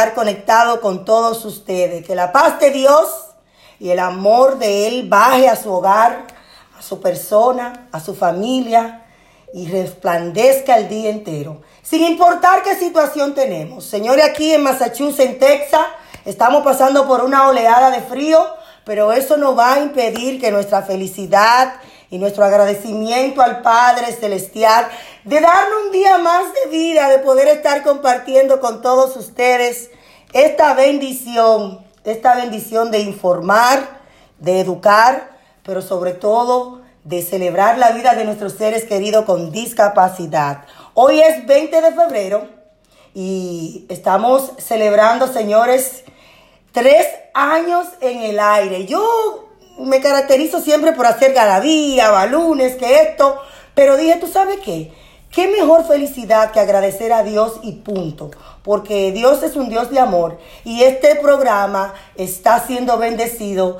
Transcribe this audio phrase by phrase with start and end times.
[0.00, 2.06] estar conectado con todos ustedes.
[2.06, 3.08] Que la paz de Dios
[3.78, 6.26] y el amor de Él baje a su hogar,
[6.78, 9.04] a su persona, a su familia
[9.52, 11.60] y resplandezca el día entero.
[11.82, 13.84] Sin importar qué situación tenemos.
[13.84, 15.86] Señores, aquí en Massachusetts, en Texas,
[16.24, 18.42] estamos pasando por una oleada de frío,
[18.84, 21.74] pero eso no va a impedir que nuestra felicidad
[22.10, 24.88] y nuestro agradecimiento al Padre Celestial
[25.24, 29.90] de darnos un día más de vida, de poder estar compartiendo con todos ustedes
[30.32, 34.00] esta bendición, esta bendición de informar,
[34.38, 35.30] de educar,
[35.62, 40.64] pero sobre todo de celebrar la vida de nuestros seres queridos con discapacidad.
[40.94, 42.48] Hoy es 20 de febrero
[43.14, 46.04] y estamos celebrando, señores,
[46.72, 48.86] tres años en el aire.
[48.86, 49.49] Yo
[49.84, 53.40] me caracterizo siempre por hacer galabía, balones, que esto,
[53.74, 54.92] pero dije, ¿tú sabes qué?
[55.30, 58.30] ¿Qué mejor felicidad que agradecer a Dios y punto?
[58.64, 63.78] Porque Dios es un Dios de amor y este programa está siendo bendecido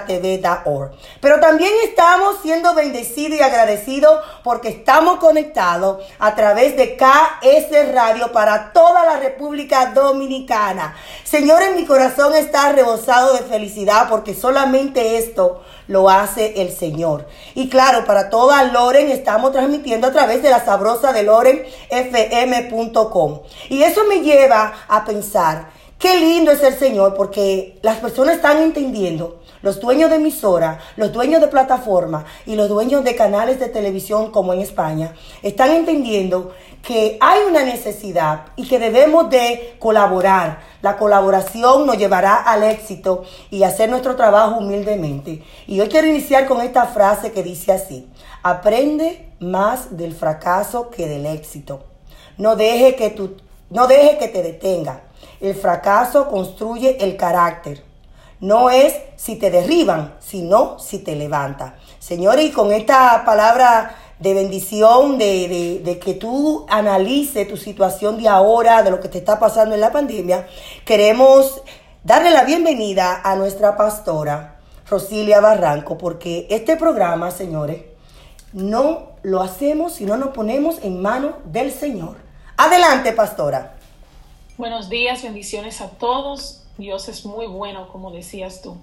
[0.00, 0.92] www.discapacidadtv.org.
[1.20, 8.32] Pero también estamos siendo bendecidos y agradecidos porque estamos conectados a través de KS Radio
[8.32, 10.96] para toda la República Dominicana.
[11.24, 17.26] Señores, mi corazón está rebosado de felicidad porque solamente esto lo hace el Señor.
[17.54, 21.80] Y claro, para toda Loren estamos transmitiendo a través de la sabrosa de lorenfm.com.
[23.68, 25.68] Y eso me lleva a pensar,
[25.98, 31.10] qué lindo es el Señor porque las personas están entendiendo los dueños de emisora, los
[31.10, 36.52] dueños de plataforma y los dueños de canales de televisión como en España, están entendiendo
[36.82, 40.60] que hay una necesidad y que debemos de colaborar.
[40.82, 45.42] La colaboración nos llevará al éxito y hacer nuestro trabajo humildemente.
[45.66, 48.06] Y hoy quiero iniciar con esta frase que dice así,
[48.42, 51.84] aprende más del fracaso que del éxito.
[52.36, 53.38] No deje que, tu,
[53.70, 55.04] no deje que te detenga.
[55.40, 57.93] El fracaso construye el carácter.
[58.40, 61.76] No es si te derriban, sino si te levanta.
[61.98, 68.82] Señores, y con esta palabra de bendición, de, que tú analices tu situación de ahora,
[68.82, 70.46] de lo que te está pasando en la pandemia,
[70.84, 71.62] queremos
[72.02, 74.56] darle la bienvenida a nuestra pastora,
[74.88, 77.82] Rosilia Barranco, porque este programa, señores,
[78.52, 82.16] no lo hacemos si no nos ponemos en manos del Señor.
[82.56, 83.74] Adelante, pastora.
[84.56, 86.63] Buenos días, bendiciones a todos.
[86.78, 88.76] Dios es muy bueno, como decías tú.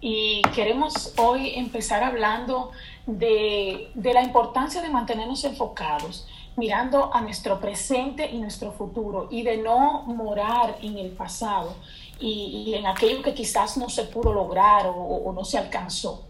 [0.00, 2.72] Y queremos hoy empezar hablando
[3.06, 6.26] de, la importancia de mantenernos enfocados,
[6.56, 11.74] mirando a nuestro presente y nuestro futuro y de no morar en el pasado
[12.18, 16.24] y, en aquello que quizás no se pudo lograr o, no se alcanzó.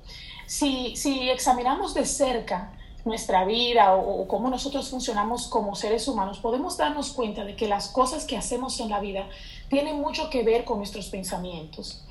[0.46, 2.72] Si, si examinamos de cerca
[3.04, 7.88] nuestra vida o, cómo nosotros funcionamos como seres humanos, podemos darnos cuenta de que las
[7.88, 9.26] cosas que hacemos en la vida
[9.72, 12.04] tienen mucho que ver con nuestros pensamientos.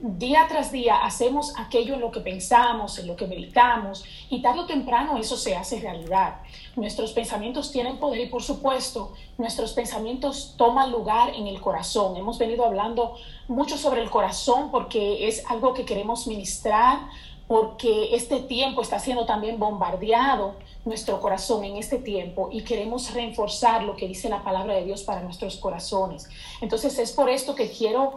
[0.00, 4.62] Día tras día hacemos aquello en lo que pensamos, en lo que meditamos, y tarde
[4.62, 6.40] o temprano eso se hace realidad.
[6.74, 12.16] Nuestros pensamientos tienen poder y por supuesto nuestros pensamientos toman lugar en el corazón.
[12.16, 13.14] Hemos venido hablando
[13.46, 16.98] mucho sobre el corazón porque es algo que queremos ministrar
[17.46, 23.82] porque este tiempo está siendo también bombardeado nuestro corazón en este tiempo y queremos reforzar
[23.84, 26.28] lo que dice la palabra de Dios para nuestros corazones.
[26.60, 28.14] Entonces es por esto que quiero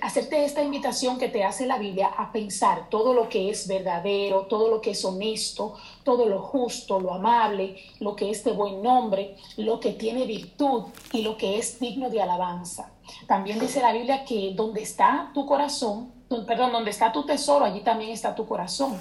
[0.00, 4.46] hacerte esta invitación que te hace la Biblia a pensar todo lo que es verdadero,
[4.46, 8.82] todo lo que es honesto, todo lo justo, lo amable, lo que es de buen
[8.82, 12.92] nombre, lo que tiene virtud y lo que es digno de alabanza.
[13.26, 16.12] También dice la Biblia que donde está tu corazón,
[16.46, 18.98] perdón, donde está tu tesoro, allí también está tu corazón.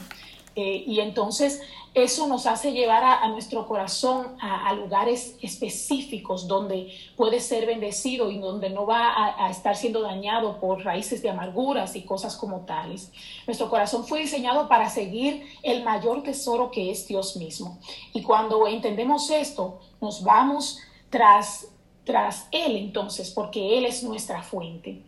[0.60, 1.62] Eh, y entonces
[1.94, 8.40] eso nos hace llevar a, nuestro corazón a, lugares específicos donde puede ser bendecido y
[8.40, 12.66] donde no va a, a, estar siendo dañado por raíces de amarguras y cosas como
[12.66, 13.10] tales.
[13.48, 17.80] Nuestro corazón fue diseñado para seguir el mayor tesoro que es Dios mismo.
[18.14, 20.80] Y cuando entendemos esto, nos vamos
[21.10, 21.68] tras,
[22.04, 25.04] tras Él entonces, porque Él es nuestra fuente.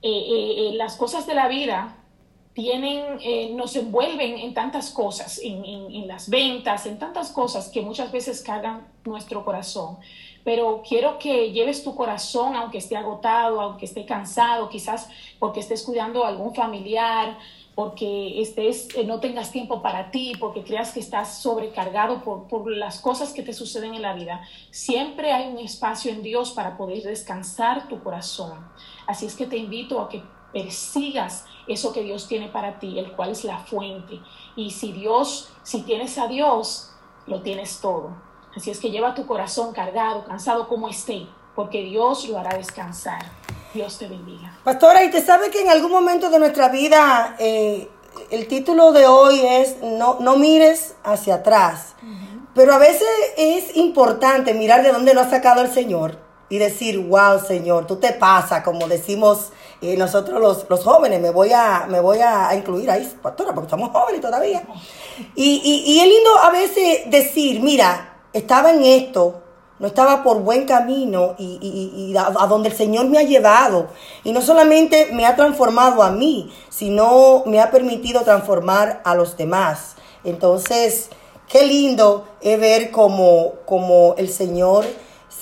[0.00, 1.98] Eh, eh, eh, las cosas de la vida
[2.56, 3.18] tienen,
[3.54, 8.88] nos envuelven en tantas cosas, en, las ventas, en tantas cosas que muchas veces cargan
[9.04, 9.98] nuestro corazón.
[10.42, 15.06] Pero quiero que lleves tu corazón, aunque esté agotado, aunque esté cansado, quizás
[15.38, 17.36] porque estés cuidando a algún familiar,
[17.74, 23.00] porque estés, no tengas tiempo para ti, porque creas que estás sobrecargado por, por, las
[23.00, 24.40] cosas que te suceden en la vida.
[24.70, 28.66] Siempre hay un espacio en Dios para poder descansar tu corazón.
[29.06, 33.12] Así es que te invito a que persigas eso que Dios tiene para ti, el
[33.12, 34.20] cual es la fuente.
[34.54, 36.92] Y si Dios, si tienes a Dios,
[37.26, 38.10] lo tienes todo.
[38.56, 43.20] Así es que lleva tu corazón cargado, cansado como esté, porque Dios lo hará descansar.
[43.74, 44.56] Dios te bendiga.
[44.64, 47.90] Pastora, y te sabe que en algún momento de nuestra vida eh,
[48.30, 51.94] el título de hoy es no, no mires hacia atrás.
[52.54, 53.06] Pero a veces
[53.36, 57.96] es importante mirar de dónde nos ha sacado el Señor y decir, wow, Señor, tú
[57.96, 59.50] te pasas, como decimos
[59.82, 63.70] eh, nosotros los, los, jóvenes, me voy, a, me voy a, incluir ahí, pastora, porque
[63.70, 64.62] somos jóvenes todavía.
[65.34, 69.42] Y, y, y es lindo a veces decir, mira, estaba en esto,
[69.78, 73.22] no estaba por buen camino y, y, y, a, a, donde el Señor me ha
[73.22, 73.88] llevado.
[74.24, 79.36] Y no solamente me ha transformado a mí, sino me ha permitido transformar a los
[79.36, 79.96] demás.
[80.24, 81.10] Entonces,
[81.48, 84.86] qué lindo es ver como, como el Señor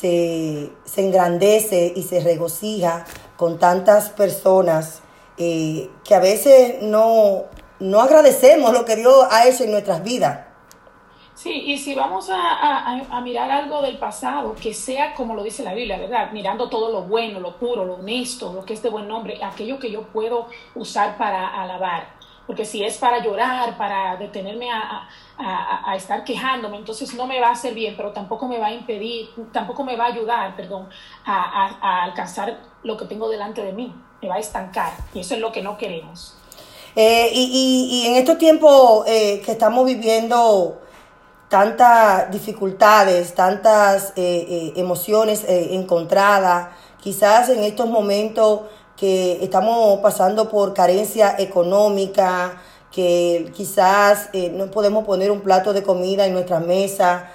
[0.05, 3.07] se, engrandece y se regocija
[3.37, 5.03] con tantas personas
[5.39, 7.45] eh, que a veces no,
[7.81, 10.41] no agradecemos lo que Dios ha hecho en nuestras vidas.
[11.35, 15.75] Sí, y si vamos a, mirar algo del pasado, que sea como lo dice la
[15.75, 16.31] Biblia, ¿verdad?
[16.33, 19.79] Mirando todo lo bueno, lo puro, lo honesto, lo que es de buen nombre, aquello
[19.79, 22.24] que yo puedo usar para alabar.
[22.47, 25.09] Porque si es para llorar, para detenerme a,
[25.39, 28.73] a, estar quejándome, entonces no me va a hacer bien, pero tampoco me va a
[28.73, 30.89] impedir, tampoco me va a ayudar, perdón,
[31.25, 35.41] a, alcanzar lo que tengo delante de mí, me va a estancar y eso es
[35.41, 36.37] lo que no queremos.
[36.97, 40.81] Eh, y, en estos tiempos eh, que estamos viviendo
[41.49, 46.69] tantas dificultades, tantas eh, emociones encontradas,
[47.01, 48.63] quizás en estos momentos
[49.43, 52.61] estamos pasando por carencia económica,
[52.95, 57.29] que quizás eh, no podemos poner un plato de comida en nuestra mesa.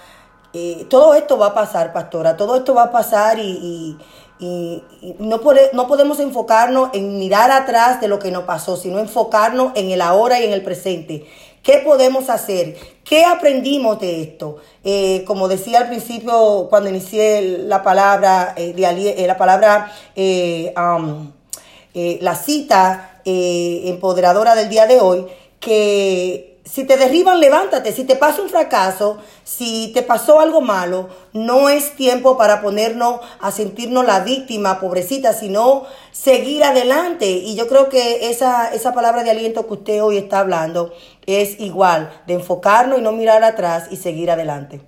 [0.54, 3.98] Eh, todo esto va a pasar, pastora, todo esto va a pasar y,
[5.20, 5.42] no,
[5.74, 10.02] no podemos enfocarnos en mirar atrás de lo que nos pasó, sino enfocarnos en el
[10.02, 11.26] ahora y en el presente.
[11.62, 12.78] ¿Qué podemos hacer?
[13.04, 14.58] ¿Qué aprendimos de esto?
[14.86, 21.39] Eh, como decía al principio cuando inicié la palabra, la palabra, um,
[22.22, 25.26] la cita empoderadora del día de hoy,
[25.60, 27.92] que si te derriban, levántate.
[27.92, 33.22] Si te pasa un fracaso, si te pasó algo malo, no es tiempo para ponernos
[33.40, 37.28] a sentirnos la víctima, pobrecita, sino seguir adelante.
[37.28, 40.94] Y yo creo que esa, esa palabra de aliento que usted hoy está hablando
[41.26, 44.82] es igual, de enfocarnos y no mirar atrás y seguir adelante.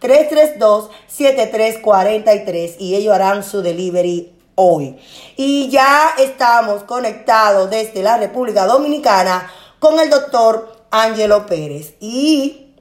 [0.00, 4.96] 978-332-7343 y ellos harán su delivery hoy.
[5.36, 11.94] Y ya estamos conectados desde la República Dominicana con el doctor Ángelo Pérez.
[12.00, 12.74] Y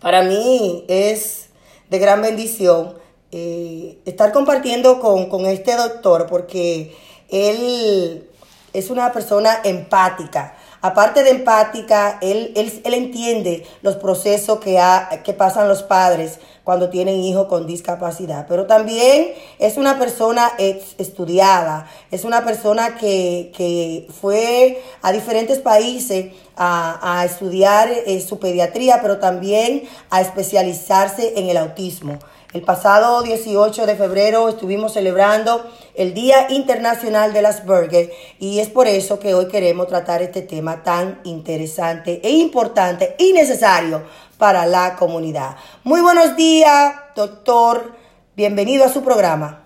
[0.00, 1.48] para mí es
[1.92, 2.94] de gran bendición
[3.32, 6.96] eh, estar compartiendo con, este doctor porque
[7.28, 8.26] él
[8.72, 10.56] es una persona empática.
[10.80, 14.80] Aparte de empática, él, él, entiende los procesos que,
[15.22, 18.46] que pasan los padres cuando tienen hijos con discapacidad.
[18.48, 27.22] Pero también es una persona estudiada, es una persona que, fue a diferentes países a,
[27.24, 32.18] estudiar eh, su pediatría, pero también a especializarse en el autismo.
[32.52, 38.68] El pasado 18 de febrero estuvimos celebrando el Día Internacional de las Burgers y es
[38.68, 44.02] por eso que hoy queremos tratar este tema tan interesante e importante y necesario
[44.36, 45.56] para la comunidad.
[45.82, 47.92] Muy buenos días, doctor.
[48.36, 49.62] Bienvenido a su programa.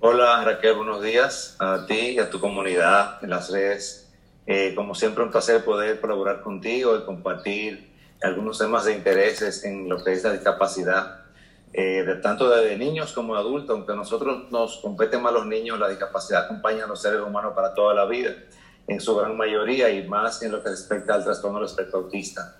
[0.00, 4.09] Hola Raquel, buenos días a ti y a tu comunidad en las redes.
[4.52, 7.88] Eh, como siempre, un placer poder colaborar contigo y compartir
[8.20, 11.20] algunos temas de intereses en lo que es la discapacidad
[11.72, 15.46] eh, de, tanto de niños como de adultos, aunque a nosotros nos competen más los
[15.46, 18.32] niños, la discapacidad acompaña a los seres humanos para toda la vida,
[18.88, 22.56] en su gran mayoría y más en lo que respecta al trastorno respecto autista.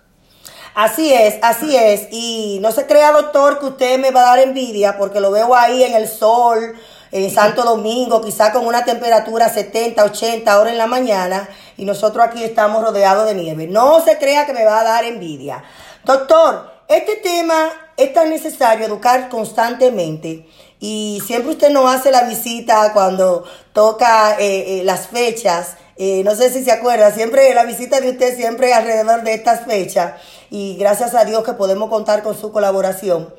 [0.73, 2.07] Así es, así es.
[2.09, 5.53] Y no se crea, doctor, que usted me va a dar envidia porque lo veo
[5.53, 6.73] ahí en el sol,
[7.11, 12.25] en Santo Domingo, quizá con una temperatura 70, 80 horas en la mañana y nosotros
[12.25, 13.67] aquí estamos rodeados de nieve.
[13.67, 15.63] No se crea que me va a dar envidia.
[16.03, 20.47] Doctor, este tema es tan necesario educar constantemente
[20.79, 25.77] y siempre usted nos hace la visita cuando toca eh, eh, las fechas.
[25.95, 29.65] Eh, no sé si se acuerda, siempre la visita de usted siempre alrededor de estas
[29.65, 30.13] fechas
[30.49, 33.33] y gracias a Dios que podemos contar con su colaboración.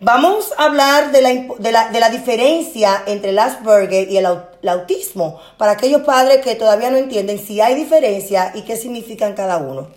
[0.00, 4.26] Vamos a hablar de la, de la, de la diferencia entre el Asperger y el,
[4.66, 9.34] el, autismo para aquellos padres que todavía no entienden si hay diferencia y qué significan
[9.34, 9.88] cada uno.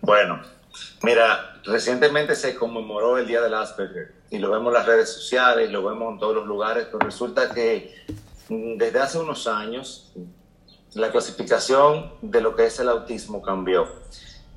[0.00, 0.40] Bueno,
[1.02, 5.70] Mira, recientemente se conmemoró el Día del Asperger y lo vemos en las redes sociales,
[5.70, 7.94] lo vemos en todos los lugares, pero resulta que
[8.48, 10.12] mm, desde hace unos años
[10.94, 13.86] la clasificación de lo que es el autismo cambió.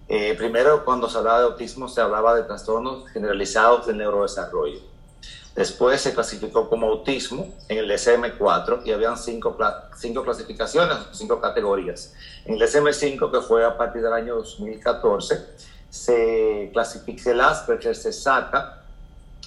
[0.07, 4.79] Eh, primero, cuando se hablaba de autismo, se hablaba de trastornos generalizados del neurodesarrollo.
[5.55, 9.57] Después se clasificó como autismo en el DSM-4 y habían cinco,
[9.97, 12.13] cinco clasificaciones, cinco categorías.
[12.45, 15.45] En el DSM-5, que fue a partir del año 2014,
[15.89, 18.83] se clasifica el Asperger, se saca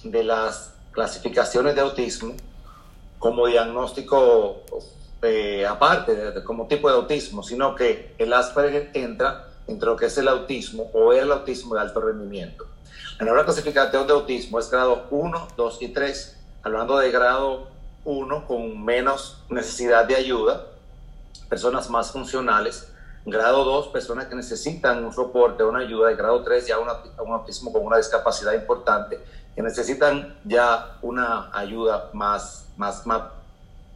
[0.03, 2.35] de las clasificaciones de autismo
[3.19, 4.63] como diagnóstico
[5.23, 10.19] eh, aparte, como tipo de autismo, sino que el Asperger entra entre lo que es
[10.19, 12.67] el autismo o el autismo de alto rendimiento.
[13.19, 17.69] La nueva clasificación de autismo es grado 1, 2 y 3, hablando de grado
[18.05, 20.67] 1 con menos necesidad de ayuda,
[21.49, 22.89] personas más funcionales,
[23.25, 26.89] grado 2, personas que necesitan un soporte, una ayuda, y grado 3 ya un
[27.33, 29.21] autismo con una discapacidad importante,
[29.55, 33.23] que necesitan ya una ayuda más, más, más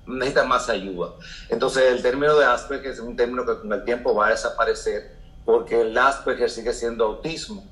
[0.06, 1.10] necesitan más ayuda.
[1.48, 5.16] Entonces el término de Asperger es un término que con el tiempo va a desaparecer
[5.44, 7.64] porque el Asperger sigue siendo autismo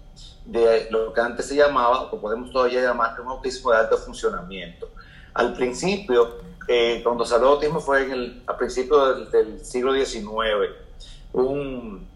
[0.44, 4.88] de lo que antes se llamaba, o podemos todavía llamar, un autismo de alto funcionamiento.
[5.32, 10.72] Al principio, eh, cuando de autismo fue en el, a principios del, siglo XIX.
[11.32, 12.06] Un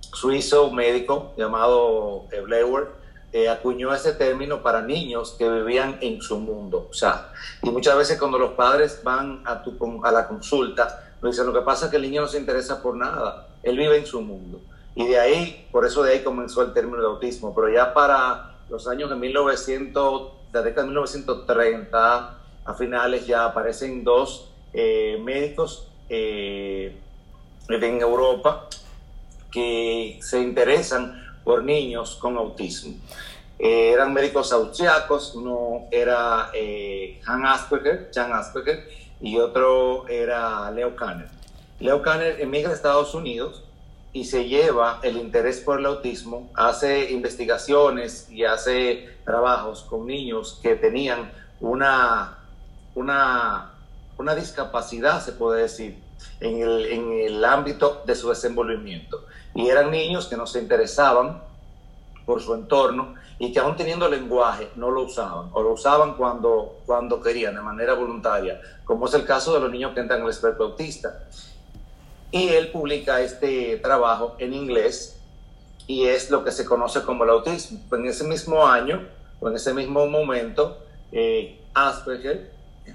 [0.00, 2.88] suizo médico llamado Bleuer
[3.32, 6.88] eh, acuñó ese término para niños que vivían en su mundo.
[6.90, 11.32] O sea, y muchas veces cuando los padres van a, tu, a la consulta, nos
[11.32, 13.98] dicen, lo que pasa es que el niño no se interesa por nada, él vive
[13.98, 14.60] en su mundo.
[14.96, 17.54] Y de ahí, por eso de ahí comenzó el término de autismo.
[17.54, 24.02] Pero ya para los años de 1900, la década de 1930 a finales ya aparecen
[24.02, 26.96] dos eh, médicos eh,
[27.68, 28.68] en Europa
[29.52, 32.94] que se interesan por niños con autismo.
[33.58, 36.50] Eh, eran médicos austriacos, uno era
[37.26, 38.88] Han Asperger, Jan Asperger,
[39.20, 41.28] y otro era Leo Kanner.
[41.80, 43.65] Leo Kanner emigra a Estados Unidos
[44.16, 50.58] y se lleva el interés por el autismo, hace investigaciones y hace trabajos con niños
[50.62, 51.30] que tenían
[51.60, 52.38] una,
[52.94, 53.72] una,
[54.16, 55.98] una discapacidad, se puede decir,
[56.40, 59.26] en el, en el ámbito de su desenvolvimiento.
[59.54, 61.42] Y eran niños que no se interesaban
[62.24, 66.78] por su entorno y que aún teniendo lenguaje no lo usaban o lo usaban cuando,
[66.86, 70.24] cuando querían de manera voluntaria, como es el caso de los niños que entran en
[70.24, 71.26] el espectro autista
[72.30, 75.18] y él publica este trabajo en inglés
[75.86, 77.80] y es lo que se conoce como el autismo.
[77.92, 79.06] En ese mismo año
[79.40, 80.78] o en ese mismo momento,
[81.12, 82.50] eh, Asperger,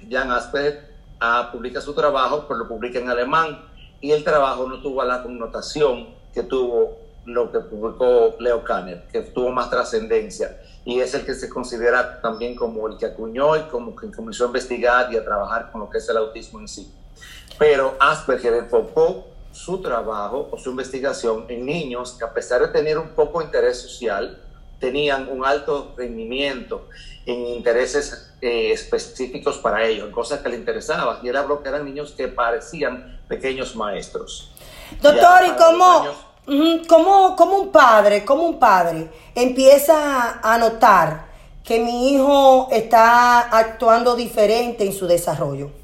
[0.10, 3.64] Jan Asperger, ah, publica su trabajo, pero lo publica en alemán
[4.02, 9.22] y el trabajo no tuvo la connotación que tuvo lo que publicó Leo Kanner, que
[9.22, 13.62] tuvo más trascendencia y es el que se considera también como el que acuñó y
[13.64, 16.68] como que comenzó a investigar y a trabajar con lo que es el autismo en
[16.68, 16.92] sí.
[17.62, 22.98] Pero Asperger enfocó su trabajo o su investigación en niños que a pesar de tener
[22.98, 24.42] un poco de interés social,
[24.80, 26.88] tenían un alto rendimiento
[27.24, 31.20] en intereses eh, específicos para ellos, en cosas que les interesaban.
[31.22, 34.52] Y él habló que eran niños que parecían pequeños maestros.
[35.00, 36.08] Doctor, ¿y cómo,
[36.88, 41.28] cómo, cómo un padre, cómo un padre empieza a notar
[41.64, 45.80] que mi hijo está actuando diferente en su desarrollo?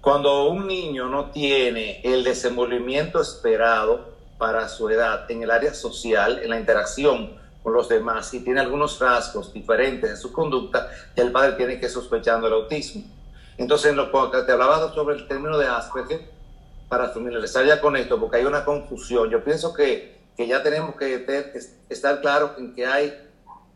[0.00, 4.08] Cuando un niño no tiene el desenvolvimiento esperado
[4.38, 8.60] para su edad en el área social, en la interacción con los demás, y tiene
[8.60, 13.02] algunos rasgos diferentes en su conducta, el padre tiene que sospechar el autismo.
[13.58, 16.30] Entonces, que te hablaba sobre el término de Asperger,
[16.88, 19.28] para familiarizar ya con esto, porque hay una confusión.
[19.28, 21.26] Yo pienso que, que ya tenemos que
[21.90, 23.28] estar claros en que hay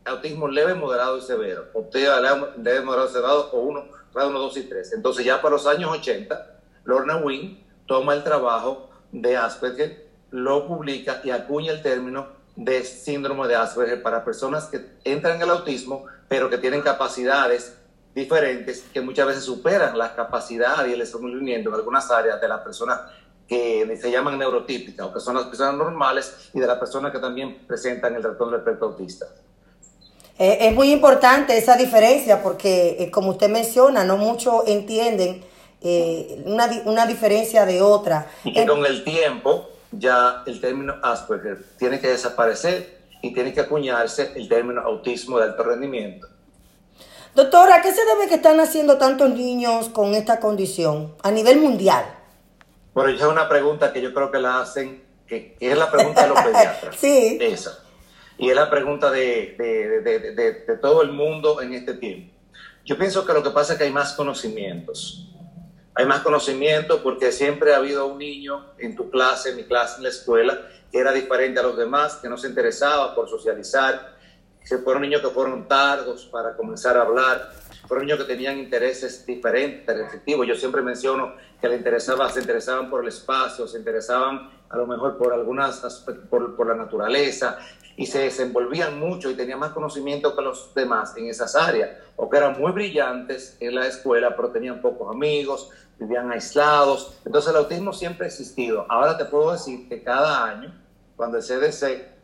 [0.03, 1.65] autismo leve, moderado y severo.
[1.75, 2.11] Autismo
[2.57, 4.93] leve, moderado y severo, o uno grado 1, 2 y 3.
[4.93, 11.21] Entonces ya para los años 80, Lorna Wynn toma el trabajo de Asperger, lo publica
[11.23, 16.05] y acuña el término de síndrome de Asperger para personas que entran en el autismo,
[16.27, 17.77] pero que tienen capacidades
[18.15, 22.61] diferentes que muchas veces superan la capacidad y el desenvolvimiento en algunas áreas de las
[22.61, 23.01] personas
[23.47, 27.19] que se llaman neurotípicas o que son las personas normales y de las personas que
[27.19, 29.27] también presentan el trastorno del espectro autista.
[30.37, 35.45] Eh, es muy importante esa diferencia porque, eh, como usted menciona, no muchos entienden
[35.81, 38.27] eh, una, una, diferencia de otra.
[38.43, 43.61] Y que con el tiempo ya el término Asperger tiene que desaparecer y tiene que
[43.61, 46.27] acuñarse el término autismo de alto rendimiento.
[47.33, 52.05] Doctora, ¿qué se debe que están haciendo tantos niños con esta condición a nivel mundial?
[52.93, 55.89] Bueno, esa es una pregunta que yo creo que la hacen, que, que es la
[55.89, 56.95] pregunta de los pediatras.
[56.97, 57.37] sí.
[57.39, 57.84] Esa
[58.37, 62.33] y es la pregunta de, de, todo el mundo en este tiempo.
[62.83, 65.29] Yo pienso que lo que pasa es que hay más conocimientos.
[65.95, 69.97] Hay más conocimiento porque siempre ha habido un niño en tu clase, en mi clase,
[69.97, 70.59] en la escuela,
[70.91, 74.15] que era diferente a los demás, que no se interesaba por socializar,
[74.67, 77.53] que fueron niños que fueron tardos para comenzar a hablar,
[77.87, 80.45] fueron niños que tenían intereses diferentes, efectivos.
[80.45, 84.85] Yo siempre menciono que le interesaba, se interesaban por el espacio, se interesaban a lo
[84.85, 85.79] mejor por algunas
[86.29, 87.57] por, por la naturaleza,
[87.97, 92.29] y se desenvolvían mucho y tenían más conocimiento que los demás en esas áreas, o
[92.29, 97.17] que eran muy brillantes en la escuela, pero tenían pocos amigos, vivían aislados.
[97.25, 98.85] Entonces el autismo siempre ha existido.
[98.89, 100.73] Ahora te puedo decir que cada año,
[101.15, 102.15] cuando el CDC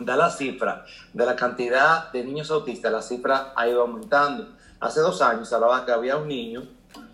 [0.00, 4.48] da la cifra de la cantidad de niños autistas, la cifra ha ido aumentando.
[4.80, 6.64] Hace dos años hablaba que había un niño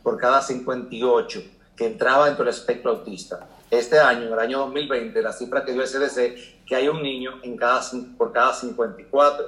[0.03, 1.43] por cada 58
[1.77, 3.47] que entraba dentro del espectro autista.
[3.71, 7.03] este año, en el año 2020, la cifra que dio el CDC, que hay un
[7.03, 7.81] niño en cada,
[8.17, 9.45] por cada 54.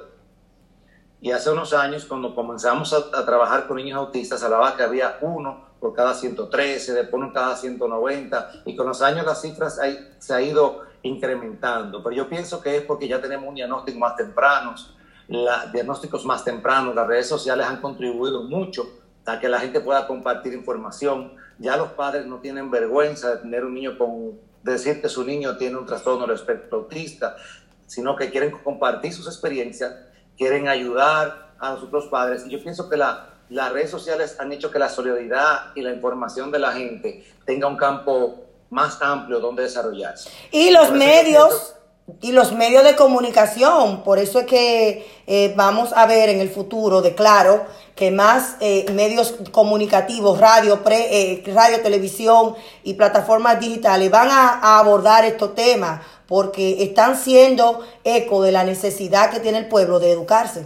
[1.21, 5.69] Y hace unos años, cuando comenzamos a, trabajar con niños autistas, hablaba que había uno
[5.79, 9.79] por cada 113, después uno cada 190, y con los años las cifras
[10.19, 12.03] se ha ido incrementando.
[12.03, 14.75] Pero yo pienso que es porque ya tenemos un diagnóstico más temprano,
[15.29, 18.85] la, diagnósticos más tempranos, las redes sociales han contribuido mucho
[19.25, 21.35] a que la gente pueda compartir información.
[21.57, 25.57] Ya los padres no tienen vergüenza de tener un niño con, decir que su niño
[25.57, 27.35] tiene un trastorno del espectro autista,
[27.85, 29.93] sino que quieren compartir sus experiencias,
[30.37, 32.45] quieren ayudar a los otros padres.
[32.47, 35.91] Y yo pienso que la, las redes sociales han hecho que la solidaridad y la
[35.91, 40.29] información de la gente tenga un campo más amplio donde desarrollarse.
[40.51, 41.75] Y los medios
[42.21, 44.03] y los medios de comunicación.
[44.03, 48.57] Por eso es que eh, vamos a ver en el futuro, de claro, que más
[48.59, 55.55] eh, medios comunicativos, radio, pre, eh, radio, televisión y plataformas digitales van a, abordar estos
[55.55, 60.65] temas porque están siendo eco de la necesidad que tiene el pueblo de educarse.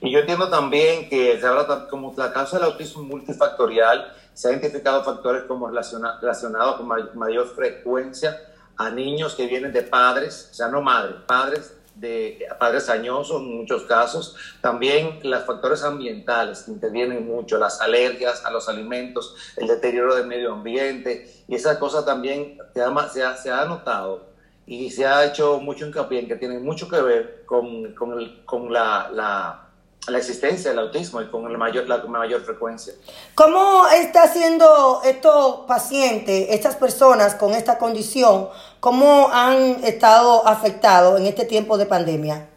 [0.00, 4.54] Y yo entiendo también que se habla como la causa del autismo multifactorial, se han
[4.54, 8.36] identificado factores como relacionados con mayor frecuencia
[8.76, 13.56] a niños que vienen de padres, o sea, no madres, padres de padres añosos en
[13.56, 19.66] muchos casos, también los factores ambientales que intervienen mucho, las alergias a los alimentos, el
[19.66, 22.82] deterioro del medio ambiente, y esas cosas también se
[23.22, 24.26] ha, se ha, notado
[24.66, 28.44] y se ha hecho mucho hincapié en que tienen mucho que ver con, con, el,
[28.44, 29.65] con la, la
[30.08, 32.94] la existencia del autismo y con el mayor, la mayor frecuencia.
[33.34, 38.48] ¿Cómo está haciendo estos pacientes, estas personas con esta condición,
[38.80, 42.48] cómo han estado afectados en este tiempo de pandemia?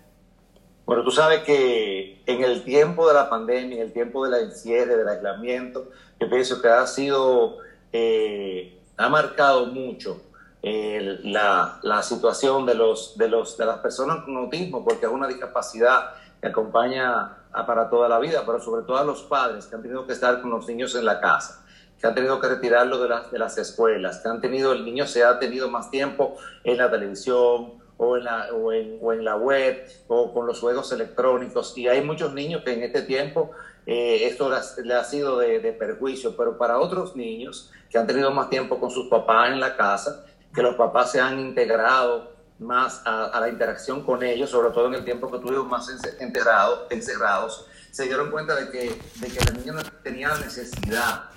[0.86, 4.98] Bueno, tú sabes que en el tiempo de la pandemia, en el tiempo del encierre,
[4.98, 7.58] del aislamiento, yo pienso que ha sido,
[7.94, 10.22] eh, ha marcado mucho
[10.62, 15.12] eh, la, la, situación de, los, de, los, de las personas con autismo, porque es
[15.12, 19.76] una discapacidad que acompaña para toda la vida, pero sobre todo a los padres que
[19.76, 21.66] han tenido que estar con los niños en la casa,
[22.00, 25.06] que han tenido que retirarlo de, las de las escuelas, que han tenido, el niño
[25.08, 29.26] se ha tenido más tiempo en la televisión o en la, o en, o en
[29.26, 31.78] la web o con los juegos electrónicos.
[31.78, 33.52] Y hay muchos niños que en este tiempo
[33.86, 34.50] eh, esto
[34.84, 38.80] le ha sido de, de perjuicio, pero para otros niños que han tenido más tiempo
[38.80, 43.50] con sus papás en la casa, que los papás se han integrado más a, la
[43.50, 48.30] interacción con ellos, sobre todo en el tiempo que tuvimos más enterrado, encerrados, se dieron
[48.32, 51.30] cuenta de que, de que el niño no tenía la necesidad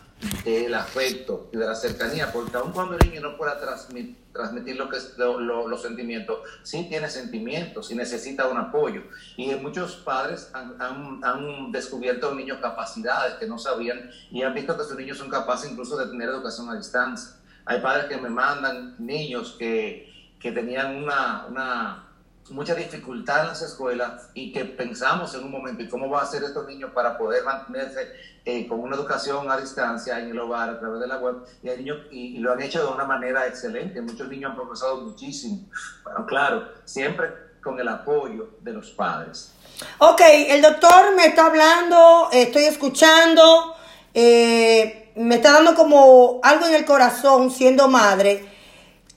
[0.44, 4.76] del afecto y de la cercanía, porque aun cuando el niño no pueda transmitir, transmitir
[4.76, 9.02] lo que es los sentimientos, sí tiene sentimientos, sí necesita un apoyo.
[9.36, 14.76] Y muchos padres han, han, han, descubierto niños capacidades que no sabían y han visto
[14.76, 17.36] que sus niños son capaces incluso de tener educación a distancia.
[17.64, 20.11] Hay padres que me mandan niños que
[20.42, 22.08] que tenían una, una,
[22.50, 26.22] mucha dificultad en las escuelas y que pensamos en un momento, ¿y cómo va a
[26.24, 28.12] hacer estos niños para poder mantenerse
[28.44, 31.36] eh, con una educación a distancia en el hogar a través de la web?
[31.62, 31.68] Y,
[32.10, 34.02] y, lo han hecho de una manera excelente.
[34.02, 35.68] Muchos niños han progresado muchísimo.
[36.02, 37.30] Bueno, claro, siempre
[37.62, 39.52] con el apoyo de los padres.
[39.98, 43.76] Ok, el doctor me está hablando, estoy escuchando,
[44.12, 48.51] eh, me está dando como algo en el corazón siendo madre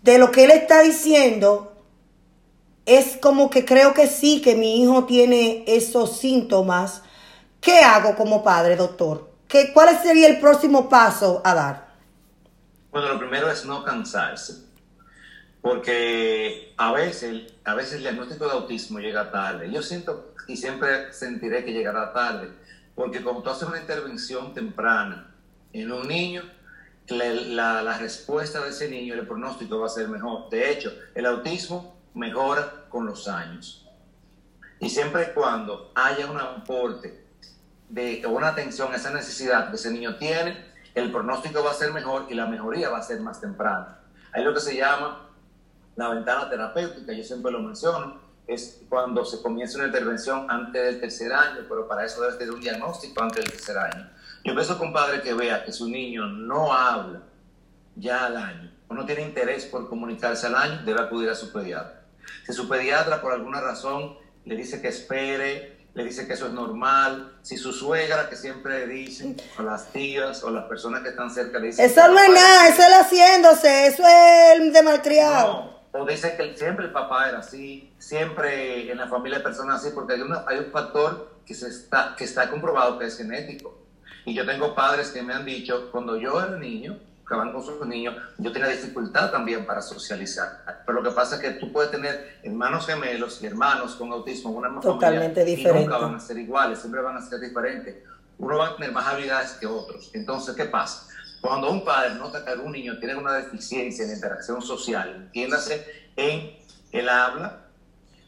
[0.06, 1.74] de lo que él está diciendo,
[2.86, 7.02] es como que creo que sí, que mi hijo tiene esos síntomas.
[7.60, 9.32] ¿Qué hago como padre, doctor?
[9.48, 11.88] ¿Qué, ¿Cuál sería el próximo paso a dar?
[12.91, 14.68] Bueno, lo primero es no cansarse,
[15.60, 19.72] porque a veces, a veces el diagnóstico de autismo llega tarde.
[19.72, 22.52] Yo siento y siempre sentiré que llegará tarde,
[22.94, 25.34] porque cuando tú haces una intervención temprana
[25.74, 26.44] en un niño,
[27.08, 30.50] la, respuesta de ese niño, el pronóstico va a ser mejor.
[30.50, 33.88] De hecho, el autismo mejora con los años.
[34.80, 37.26] Y siempre y cuando haya un aporte
[37.89, 41.94] de una atención a esa necesidad que ese niño tiene, el pronóstico va a ser
[41.94, 44.00] mejor y la mejoría va a ser más temprana.
[44.34, 45.30] Hay lo que se llama
[45.96, 51.00] la ventana terapéutica, yo siempre lo menciono, es cuando se comienza una intervención antes del
[51.00, 54.10] tercer año, pero para eso debe tener un diagnóstico antes del tercer año.
[54.46, 57.24] Yo pienso que un padre que vea que su niño no habla
[57.96, 61.52] ya al año o no tiene interés por comunicarse al año, debe acudir a su
[61.52, 62.04] pediatra.
[62.46, 66.54] Si su pediatra por alguna razón le dice que espere, le dice que eso es
[66.54, 71.10] normal, si su suegra que siempre le dicen, o las tías, o las personas que
[71.10, 71.84] están cerca le dicen...
[71.84, 75.82] Eso no es nada, eso es haciéndose, eso es el de malcriado.
[75.92, 79.96] o dice que siempre el papá era así, siempre en la familia hay personas así,
[79.96, 83.85] porque hay, hay un factor que, se está, que está comprobado que es genético.
[84.26, 87.64] Y yo tengo padres que me han dicho, cuando yo era niño, que van con
[87.64, 90.64] sus niños, yo tenía dificultad también para socializar.
[90.86, 94.52] Pero lo que pasa es que tú puedes tener hermanos gemelos y hermanos con autismo
[94.52, 95.82] en una misma Totalmente familia diferente.
[95.82, 97.96] y nunca van a ser iguales, siempre van a ser diferentes.
[98.38, 100.12] Uno va a tener más habilidades que otros.
[100.14, 101.08] Entonces, ¿qué pasa?
[101.42, 105.86] Cuando un padre nota que algún niño tiene una deficiencia en interacción social, entiéndase
[106.16, 106.58] en
[106.92, 107.60] el habla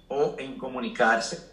[0.08, 1.52] o en comunicarse,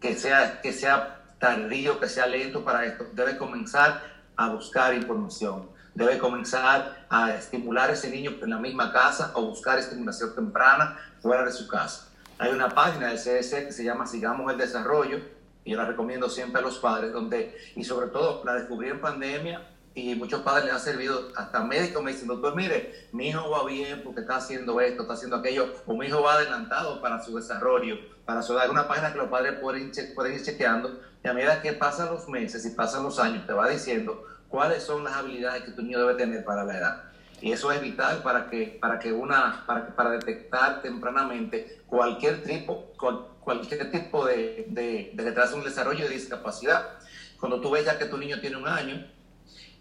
[0.00, 4.02] que sea, que sea tardío, que sea lento para esto, debe comenzar
[4.36, 9.42] a buscar información, debe comenzar a estimular a ese niño en la misma casa o
[9.42, 12.08] buscar estimulación temprana fuera de su casa.
[12.38, 15.20] Hay una página del CDC que se llama Sigamos el Desarrollo,
[15.64, 19.00] y yo la recomiendo siempre a los padres, donde, y sobre todo la descubrí en
[19.00, 19.66] pandemia,
[19.98, 23.64] y muchos padres les ha servido, hasta médicos me dicen, doctor, mire, mi hijo va
[23.64, 27.36] bien porque está haciendo esto, está haciendo aquello, o mi hijo va adelantado para su
[27.36, 28.70] desarrollo, para su edad.
[28.70, 32.28] una página que los padres pueden, pueden ir chequeando, y a medida que pasan los
[32.28, 35.98] meses y pasan los años, te va diciendo cuáles son las habilidades que tu niño
[35.98, 37.04] debe tener para la edad.
[37.40, 42.92] Y eso es vital para que, para que una, para, para detectar tempranamente cualquier tipo,
[42.98, 46.98] cual, cualquier tipo de, de, retraso en desarrollo de discapacidad.
[47.38, 49.06] Cuando tú ves ya que tu niño tiene un año,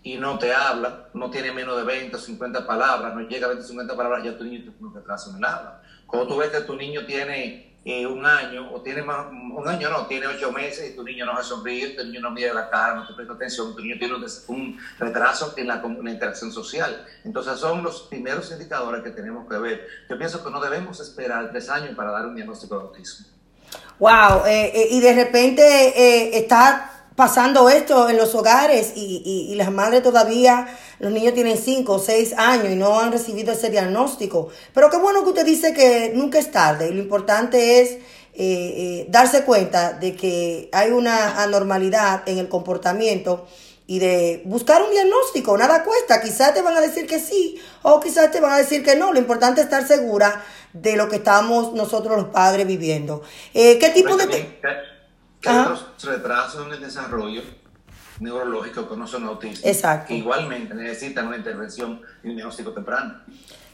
[0.04, 3.50] y no te habla, no tiene menos de 20 o 50 palabras, no llega a
[3.50, 5.82] 20 o 50 palabras, ya tu niño tiene un retraso en el habla.
[6.06, 9.90] Cuando tú ves que tu niño tiene eh, un año, o tiene más, un año
[9.90, 12.70] no, tiene 8 meses y tu niño no se sonríe, tu niño no mira la
[12.70, 16.12] cara, no te presta atención, tu niño tiene un, un retraso en la, en la,
[16.12, 17.06] interacción social.
[17.24, 19.88] Entonces son los primeros indicadores que tenemos que ver.
[20.10, 23.28] Yo pienso que no debemos esperar tres años para dar un diagnóstico de autismo.
[24.00, 29.56] Wow, eh, eh, y de repente está pasando esto en los hogares y, y, y,
[29.56, 30.68] las madres todavía,
[31.00, 34.50] los niños tienen 5 o 6 años y no han recibido ese diagnóstico.
[34.72, 38.00] Pero qué bueno que usted dice que nunca es tarde y lo importante es eh,
[38.36, 43.48] eh, darse cuenta de que hay una anormalidad en el comportamiento
[43.88, 48.00] y de buscar un diagnóstico, nada cuesta, quizás te van a decir que sí o
[48.00, 51.16] quizás te van a decir que no, lo importante es estar segura de lo que
[51.16, 53.24] estamos nosotros los padres viviendo.
[53.56, 54.60] Eh, ¿Qué tipo de...
[55.42, 57.42] Que hay otros retrasos en el desarrollo
[58.20, 60.08] neurológico que no son autistas, Exacto.
[60.08, 63.22] que igualmente necesitan una intervención y un diagnóstico temprano.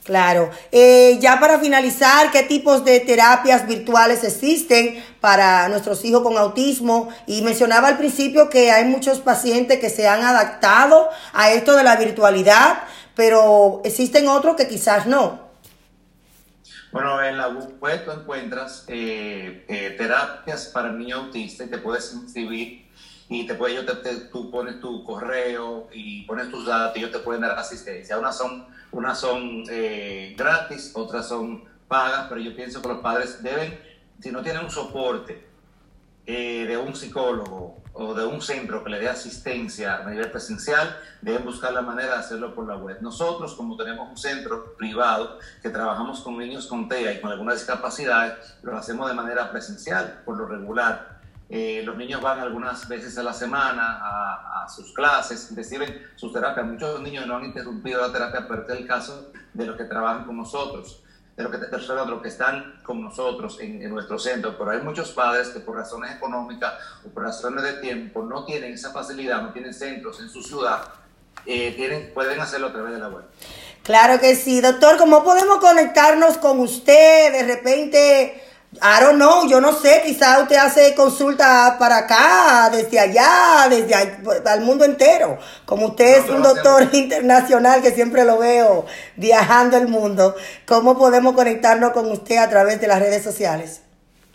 [0.04, 0.50] Claro.
[0.72, 7.08] Eh, ya para finalizar, ¿qué tipos de terapias virtuales existen para nuestros hijos con autismo?
[7.26, 11.84] Y mencionaba al principio que hay muchos pacientes que se han adaptado a esto de
[11.84, 12.84] la virtualidad,
[13.16, 15.43] pero existen otros que quizás no.
[16.94, 22.14] Bueno, en la web tú encuentras eh, eh, terapias para niños autistas y te puedes
[22.14, 22.86] inscribir
[23.30, 27.00] y te puede, yo te, te, tú pones tu correo y pones tus datos y
[27.00, 28.20] ellos te pueden dar asistencia.
[28.20, 33.42] Unas son, unas son eh, gratis, otras son pagas, pero yo pienso que los padres
[33.42, 33.76] deben,
[34.20, 35.48] si no tienen un soporte
[36.26, 40.98] eh, de un psicólogo o de un centro que le dé asistencia a nivel presencial,
[41.22, 42.98] deben buscar la manera de hacerlo por la web.
[43.02, 47.56] Nosotros, como tenemos un centro privado que trabajamos con niños con TEA y con algunas
[47.56, 51.20] discapacidades, lo hacemos de manera presencial, por lo regular.
[51.50, 56.66] Eh, los niños van algunas veces a la semana a, sus clases, reciben sus terapias.
[56.66, 59.84] Muchos niños no han interrumpido la terapia, pero este es el caso de los que
[59.84, 61.03] trabajan con nosotros
[61.36, 64.82] de los que, de los que están con nosotros en, en, nuestro centro, pero hay
[64.82, 66.74] muchos padres que por razones económicas
[67.06, 70.84] o por razones de tiempo no tienen esa facilidad, no tienen centros en su ciudad,
[71.46, 73.24] eh, pueden hacerlo a través de la web.
[73.84, 77.34] Claro que sí, doctor, ¿cómo podemos conectarnos con usted?
[77.34, 78.42] De repente,
[78.82, 83.94] I don't know, yo no sé, quizá usted hace consulta para acá, desde allá, desde
[83.94, 85.38] al mundo entero.
[85.66, 90.98] Como usted no, es un doctor internacional que siempre lo veo viajando el mundo, ¿cómo
[90.98, 93.82] podemos conectarnos con usted a través de las redes sociales?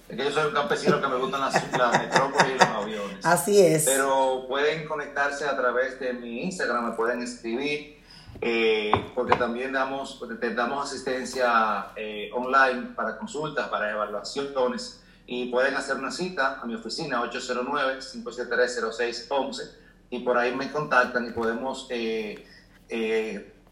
[0.09, 3.27] Es que yo soy un campesino que me gustan las, las metrópolis y los aviones.
[3.27, 3.85] Así es.
[3.85, 7.98] Pero pueden conectarse a través de mi Instagram, me pueden escribir.
[8.41, 10.23] Eh, porque también damos,
[10.55, 16.77] damos asistencia eh, online para consultas, para evaluaciones y pueden hacer una cita a mi
[16.77, 19.73] oficina 809-573-0611
[20.11, 22.47] y por ahí me contactan y podemos eh,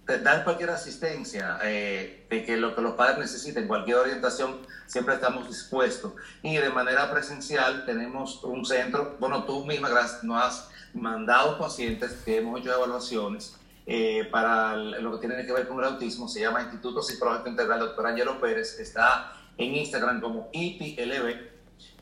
[0.05, 6.12] dar cualquier asistencia de que lo que los padres necesiten, cualquier orientación, siempre estamos dispuestos.
[6.42, 9.90] Y de manera presencial tenemos un centro, bueno, tú misma
[10.25, 13.55] nos has mandado pacientes que hemos hecho evaluaciones
[13.88, 17.79] eh, para lo que tiene que ver con el autismo, se llama Instituto Psicológico Integral
[17.79, 18.07] Dr.
[18.07, 21.37] Angelo Pérez, está en Instagram como IPLB,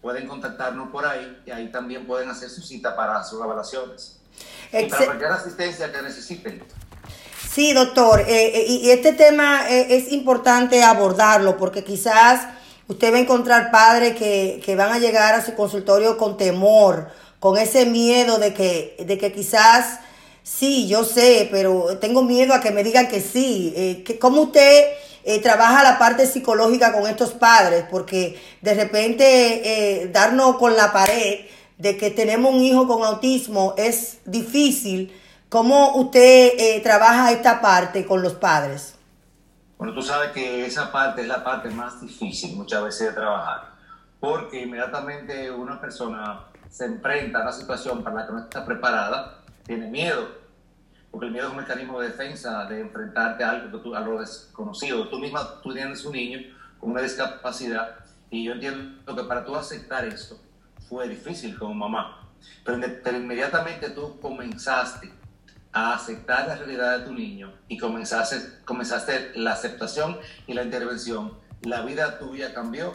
[0.01, 4.19] pueden contactarnos por ahí y ahí también pueden hacer su cita para sus evaluaciones.
[4.73, 4.87] Excel.
[4.87, 6.63] Y para cualquier asistencia que necesiten.
[7.51, 12.49] Sí, doctor, eh, y este tema eh, es importante abordarlo porque quizás
[12.89, 17.11] usted va a encontrar padres que, que van a llegar a su consultorio con temor,
[17.39, 20.01] con ese miedo de que, de que quizás
[20.45, 23.73] Sí, yo sé, pero tengo miedo a que me digan que sí.
[23.75, 24.93] Eh, que, ¿Cómo usted
[25.25, 27.87] eh, trabaja la parte psicológica con estos padres?
[27.91, 31.47] Porque de repente eh, darnos con la pared
[31.79, 35.19] de que tenemos un hijo con autismo es difícil.
[35.49, 38.97] ¿Cómo usted trabaja esta parte con los padres?
[39.79, 43.71] Bueno, tú sabes que esa parte es la parte más difícil muchas veces de trabajar,
[44.21, 49.44] porque inmediatamente una persona se enfrenta a una situación para la que no está preparada
[49.65, 50.29] tiene miedo,
[51.11, 55.09] porque el miedo es un mecanismo de defensa de enfrentarte a algo, a lo desconocido.
[55.09, 56.41] Tú misma, tú tienes un niño
[56.79, 57.97] con una discapacidad
[58.31, 60.39] y yo entiendo que para tú aceptar esto
[60.89, 62.29] fue difícil como mamá,
[62.65, 65.13] pero, inmediatamente tú comenzaste
[65.73, 71.39] a aceptar la realidad de tu niño y comenzaste, comenzaste la aceptación y la intervención,
[71.63, 72.95] la vida tuya cambió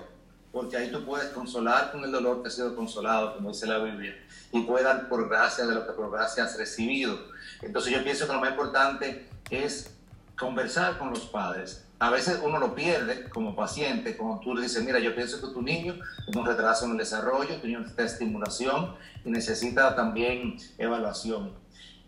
[0.52, 3.78] porque ahí tú puedes consolar con el dolor que ha sido consolado, como dice la
[3.80, 4.16] Biblia,
[4.52, 7.20] y puedes dar por gracia de lo que por gracia has recibido.
[7.62, 9.94] Entonces yo pienso que lo más importante es
[10.38, 11.86] conversar con los padres.
[12.00, 15.54] A veces uno lo pierde como paciente, como tú le dices, mira, yo pienso que
[15.54, 20.58] tu niño tiene un retraso en el desarrollo, tu niño necesita estimulación y necesita también
[20.78, 21.52] evaluación.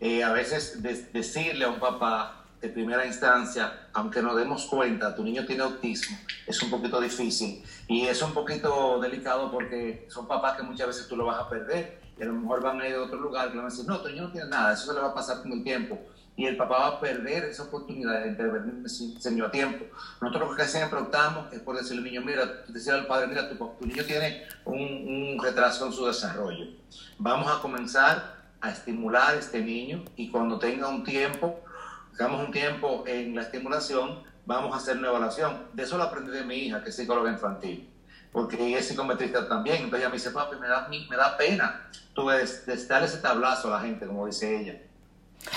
[0.00, 5.24] Eh, a veces decirle a un papá, de primera instancia, aunque nos demos cuenta, tu
[5.24, 10.56] niño tiene autismo, es un poquito difícil y es un poquito delicado porque son papás
[10.56, 12.94] que muchas veces tú lo vas a perder y a lo mejor van a ir
[12.94, 14.94] a otro lugar le van a decir, no, tu niño no tiene nada, eso se
[14.94, 15.98] le va a pasar con el tiempo
[16.36, 19.84] y el papá va a perder esa oportunidad de intervenir señor a tiempo.
[20.20, 23.50] Nosotros lo que siempre optamos es por decirle al niño, mira, decirle al padre, mira,
[23.50, 26.66] tu, niño tiene un, retraso en su desarrollo.
[27.18, 31.60] Vamos a comenzar a estimular a este niño y cuando tenga un tiempo,
[32.18, 35.66] Damos un tiempo en la estimulación, vamos a hacer una evaluación.
[35.72, 37.88] De eso lo aprendí de mi hija, que es psicóloga infantil,
[38.32, 39.76] porque ella es psicometrista también.
[39.76, 43.68] Entonces ella me dice, papi, me da, me da pena tú ves, darle ese tablazo
[43.68, 44.80] a la gente, como dice ella.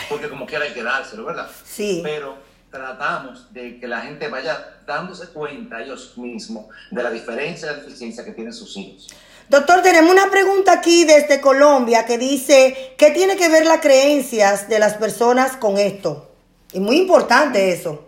[0.09, 1.49] Porque como quiera hay que dárselo, ¿verdad?
[1.63, 2.01] Sí.
[2.03, 2.37] Pero
[2.71, 8.25] tratamos de que la gente vaya dándose cuenta ellos mismos de la diferencia de deficiencia
[8.25, 9.07] que tienen sus hijos.
[9.47, 14.67] Doctor, tenemos una pregunta aquí desde Colombia que dice, ¿qué tiene que ver las creencias
[14.67, 16.31] de las personas con esto?
[16.73, 18.07] Es muy importante eso.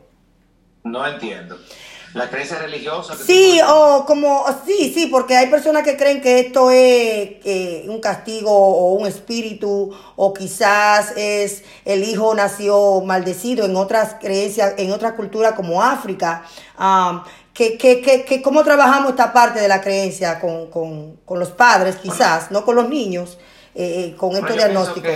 [0.84, 1.60] No entiendo.
[2.14, 3.16] ¿La creencia religiosa?
[3.16, 8.52] Sí, o como, sí, sí, porque hay personas que creen que esto es un castigo
[8.52, 15.14] o un espíritu, o quizás es el hijo nació maldecido en otras creencias, en otras
[15.14, 16.44] culturas como África.
[16.80, 21.50] Um, que, que, que, cómo trabajamos esta parte de la creencia con, con, con los
[21.50, 23.40] padres, quizás, no con los niños,
[23.74, 25.12] eh, eh, con estos diagnósticos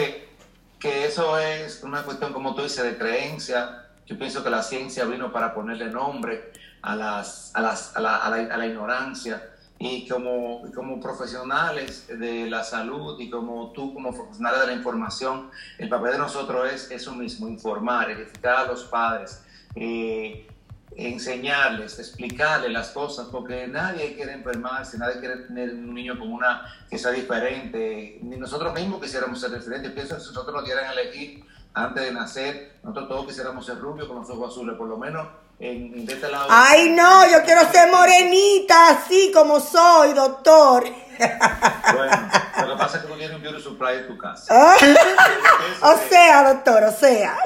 [0.81, 3.85] que eso es una cuestión, como tú dices, de creencia.
[4.07, 8.17] Yo pienso que la ciencia vino para ponerle nombre a, las, a, las, a, la,
[8.17, 13.93] a, la, a la, ignorancia y como, como profesionales de la salud y como tú
[13.93, 18.65] como profesionales de la información, el papel de nosotros es eso mismo, informar, edificar a
[18.65, 19.43] los padres,
[19.75, 20.47] eh,
[20.95, 26.63] enseñarles, explicarles las cosas, porque nadie quiere enfermarse, nadie quiere tener un niño con una
[26.89, 29.91] que sea diferente, ni nosotros mismos quisiéramos ser diferentes.
[29.93, 34.07] Pienso que si nosotros nos dieran elegir antes de nacer, nosotros todos quisiéramos ser rubios
[34.07, 35.27] con los ojos azules, por lo menos
[35.61, 36.47] en, de este lado.
[36.49, 40.83] Ay, no, yo quiero ser morenita, así como soy, doctor.
[41.93, 42.11] Bueno,
[42.67, 44.45] lo que pasa es que tú tienes un beauty supply en tu casa.
[44.49, 44.75] Ah.
[45.83, 47.37] o sea, doctor, o sea.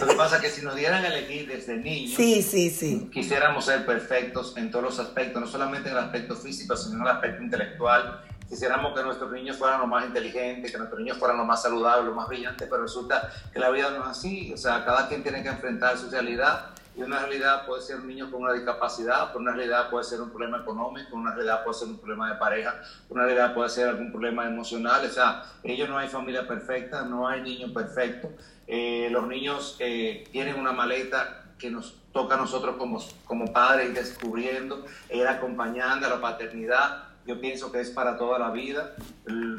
[0.00, 3.08] Lo que pasa es que si nos dieran a elegir desde niños, sí, sí, sí.
[3.12, 7.02] quisiéramos ser perfectos en todos los aspectos, no solamente en el aspecto físico, sino en
[7.02, 8.20] el aspecto intelectual.
[8.48, 12.06] Quisiéramos que nuestros niños fueran los más inteligentes, que nuestros niños fueran los más saludables,
[12.06, 14.52] los más brillantes, pero resulta que la vida no es así.
[14.52, 18.06] O sea, cada quien tiene que enfrentar su realidad y una realidad puede ser un
[18.06, 21.88] niño con una discapacidad, una realidad puede ser un problema económico, una realidad puede ser
[21.88, 22.80] un problema de pareja,
[23.10, 25.04] una realidad puede ser algún problema emocional.
[25.04, 28.30] O sea, ellos no hay familia perfecta, no hay niño perfecto.
[28.66, 33.88] Eh, los niños eh, tienen una maleta que nos toca a nosotros como, como padres
[33.88, 37.08] ir descubriendo, ir acompañando a la paternidad.
[37.26, 38.94] Yo pienso que es para toda la vida.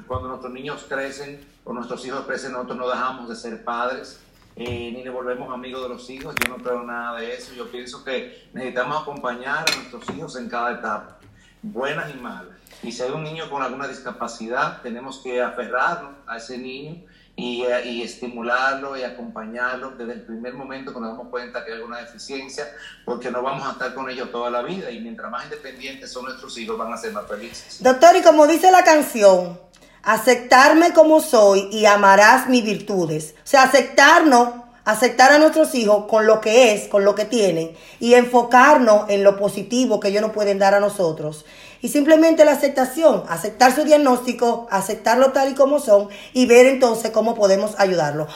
[0.08, 4.22] Cuando nuestros niños crecen o nuestros hijos crecen, nosotros no dejamos de ser padres
[4.58, 6.34] eh, ni le volvemos amigos de los hijos.
[6.44, 7.54] Yo no creo nada de eso.
[7.54, 11.20] Yo pienso que necesitamos acompañar a nuestros hijos en cada etapa,
[11.62, 12.56] buenas y malas.
[12.82, 17.04] Y si hay un niño con alguna discapacidad, tenemos que aferrarnos a ese niño
[17.36, 21.72] y, eh, y, estimularlo y acompañarlo desde el primer momento que nos damos cuenta que
[21.72, 22.68] hay alguna deficiencia,
[23.06, 26.26] porque no vamos a estar con ellos toda la vida y mientras más independientes son
[26.26, 27.78] nuestros hijos, van a ser más felices.
[27.84, 29.60] Doctor, y como dice la canción,
[30.08, 33.36] aceptarme como soy y amarás mis virtudes.
[33.40, 34.52] O sea, aceptarnos,
[34.86, 39.26] aceptar a nuestros hijos con lo que es, con lo que tienen y enfocarnos en
[39.26, 41.44] lo positivo que ellos nos pueden dar a nosotros.
[41.82, 47.12] Y simplemente la aceptación, aceptar su diagnóstico, aceptarlo tal y como son y ver entonces
[47.12, 48.28] cómo podemos ayudarlo.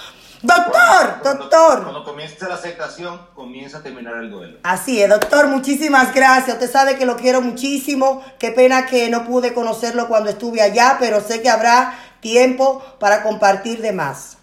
[0.41, 1.83] Doctor, doctor.
[1.83, 4.57] Cuando comienza la aceptación, comienza a terminar el duelo.
[4.63, 6.55] Así es, doctor, muchísimas gracias.
[6.55, 8.23] Usted sabe que lo quiero muchísimo.
[8.39, 13.21] Qué pena que no pude conocerlo cuando estuve allá, pero sé que habrá tiempo para
[13.21, 14.37] compartir de más.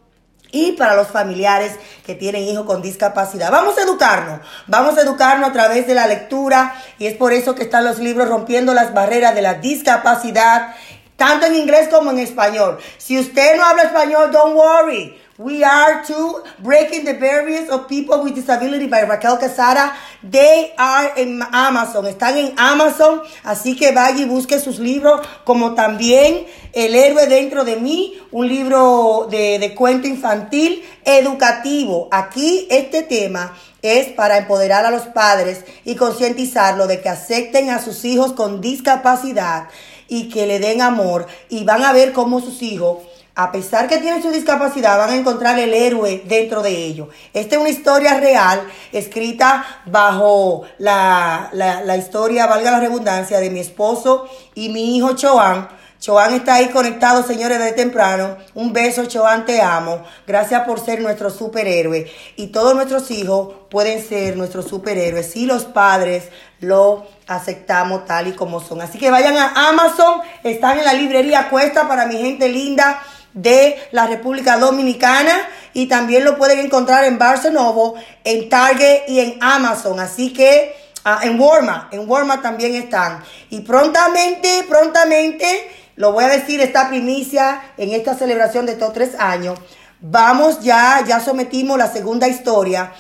[0.53, 1.72] y para los familiares
[2.05, 3.50] que tienen hijos con discapacidad.
[3.50, 7.55] Vamos a educarnos, vamos a educarnos a través de la lectura y es por eso
[7.55, 10.74] que están los libros rompiendo las barreras de la discapacidad,
[11.23, 12.79] tanto en inglés como en español.
[12.99, 15.16] Si usted no habla español, don't worry.
[15.39, 19.93] We are too breaking the barriers of people with disability by Raquel Casara.
[20.29, 25.75] They are en Amazon, están en Amazon, así que vaya y busque sus libros, como
[25.75, 32.09] también El héroe dentro de mí, un libro de, de cuento infantil educativo.
[32.11, 37.81] Aquí este tema es para empoderar a los padres y concientizarlo de que acepten a
[37.81, 39.68] sus hijos con discapacidad
[40.09, 42.98] y que le den amor y van a ver cómo sus hijos
[43.34, 47.09] a pesar que tienen su discapacidad, van a encontrar el héroe dentro de ellos.
[47.32, 53.48] Esta es una historia real, escrita bajo la, la, la, historia, valga la redundancia, de
[53.48, 55.68] mi esposo y mi hijo Choan.
[55.98, 58.36] Choan está ahí conectado, señores, de temprano.
[58.55, 60.03] Un beso, Choan, te amo.
[60.26, 62.11] Gracias por ser nuestro superhéroe.
[62.36, 66.24] Y todos nuestros hijos pueden ser nuestros superhéroes si los padres
[66.59, 68.81] lo aceptamos tal y como son.
[68.81, 73.03] Así que vayan a Amazon, están en la librería Cuesta para mi gente linda
[73.33, 79.39] de la República Dominicana y también lo pueden encontrar en Barcelona, en Target y en
[79.41, 80.01] Amazon.
[80.01, 83.23] Así que uh, en Walmart, en Walmart también están.
[83.51, 89.14] Y prontamente, prontamente, lo voy a decir esta primicia en esta celebración de estos tres
[89.18, 89.59] años.
[90.01, 92.93] Vamos ya, ya sometimos la segunda historia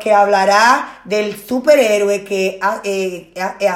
[0.00, 3.68] que hablará del superhéroe que eh, eh,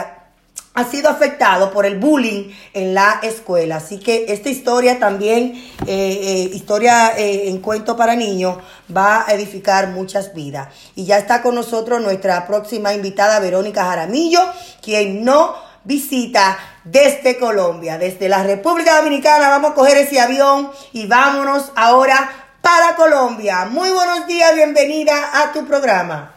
[0.72, 3.76] ha sido afectado por el bullying en la escuela.
[3.76, 5.52] Así que esta historia también,
[5.86, 8.58] eh, eh, historia en cuento para niños,
[8.94, 10.68] va a edificar muchas vidas.
[10.94, 14.40] Y ya está con nosotros nuestra próxima invitada, Verónica Jaramillo,
[14.80, 19.48] quien no visita desde Colombia, desde la República Dominicana.
[19.48, 23.66] Vamos a coger ese avión y vámonos ahora para Colombia.
[23.66, 26.32] Muy buenos días, bienvenida a tu programa.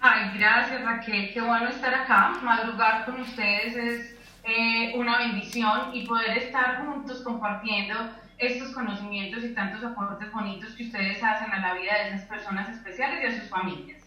[0.00, 2.32] Ay, gracias Raquel, qué bueno estar acá.
[2.42, 4.14] Madrugar con ustedes es
[4.44, 7.94] eh, una bendición y poder estar juntos compartiendo
[8.38, 12.70] estos conocimientos y tantos aportes bonitos que ustedes hacen a la vida de esas personas
[12.70, 14.02] especiales y a sus familias.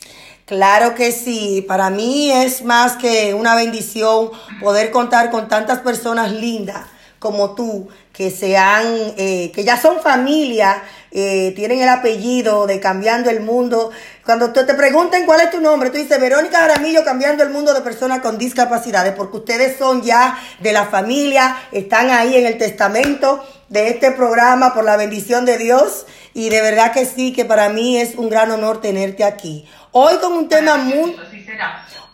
[0.45, 6.31] Claro que sí, para mí es más que una bendición poder contar con tantas personas
[6.31, 6.87] lindas
[7.23, 8.85] como tú, que sean,
[9.17, 10.83] eh, que ya son familia,
[11.15, 13.91] eh, tienen el apellido de Cambiando el Mundo.
[14.25, 17.71] Cuando te, te pregunten cuál es tu nombre, tú dices Verónica Jaramillo Cambiando el Mundo
[17.75, 22.57] de Personas con Discapacidades, porque ustedes son ya de la familia, están ahí en el
[22.57, 27.45] testamento de este programa por la bendición de Dios y de verdad que sí, que
[27.45, 29.67] para mí es un gran honor tenerte aquí.
[29.91, 31.15] Hoy con un tema muy...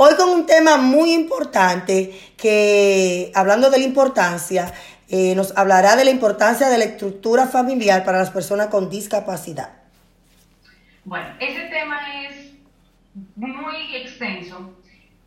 [0.01, 4.73] Hoy con un tema muy importante que, hablando de la importancia,
[5.09, 9.69] eh, nos hablará de la importancia de la estructura familiar para las personas con discapacidad.
[11.03, 12.53] Bueno, ese tema es
[13.35, 14.75] muy extenso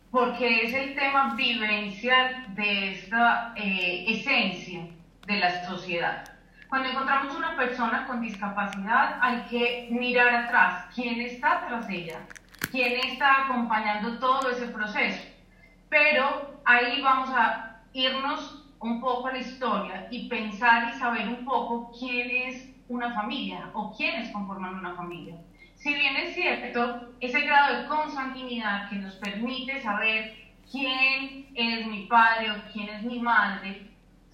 [0.09, 4.87] porque es el tema vivencial de esta eh, esencia
[5.25, 6.23] de la sociedad.
[6.69, 12.19] Cuando encontramos una persona con discapacidad hay que mirar atrás, quién está tras ella,
[12.71, 15.21] quién está acompañando todo ese proceso.
[15.89, 21.91] Pero ahí vamos a irnos un poco la historia y pensar y saber un poco
[21.97, 25.35] quién es una familia o quiénes conforman una familia.
[25.75, 30.33] Si bien es cierto, ese grado de consanguinidad que nos permite saber
[30.69, 33.89] quién es mi padre o quién es mi madre,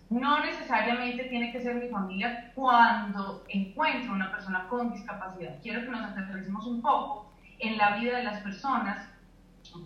[0.09, 5.59] no necesariamente tiene que ser mi familia cuando encuentro una persona con discapacidad.
[5.61, 9.07] Quiero que nos aterricemos un poco en la vida de las personas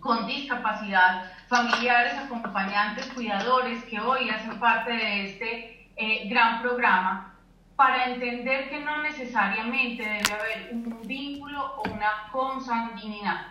[0.00, 7.34] con discapacidad, familiares, acompañantes, cuidadores que hoy hacen parte de este eh, gran programa,
[7.76, 13.48] para entender que no necesariamente debe haber un vínculo o una consanguinidad.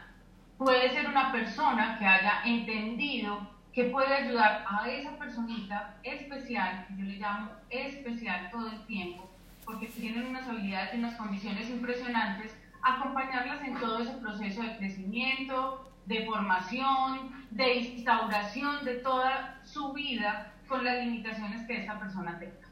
[0.57, 6.95] Puede ser una persona que haya entendido que puede ayudar a esa personita especial, que
[6.95, 9.29] yo le llamo especial todo el tiempo,
[9.65, 15.91] porque tienen unas habilidades y unas condiciones impresionantes, acompañarlas en todo ese proceso de crecimiento,
[16.05, 22.67] de formación, de instauración de toda su vida con las limitaciones que esa persona tenga.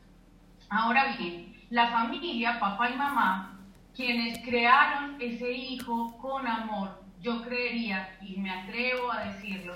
[0.70, 3.60] Ahora bien, la familia, papá y mamá,
[3.96, 9.74] quienes crearon ese hijo con amor, yo creería, y me atrevo a decirlo,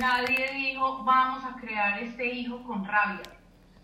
[0.00, 3.22] Nadie dijo, vamos a crear este hijo con rabia,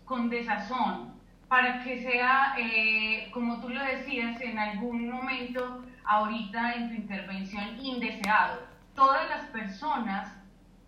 [0.05, 1.13] con desazón,
[1.49, 7.77] para que sea, eh, como tú lo decías en algún momento ahorita en tu intervención,
[7.83, 8.74] indeseado.
[8.95, 10.33] Todas las personas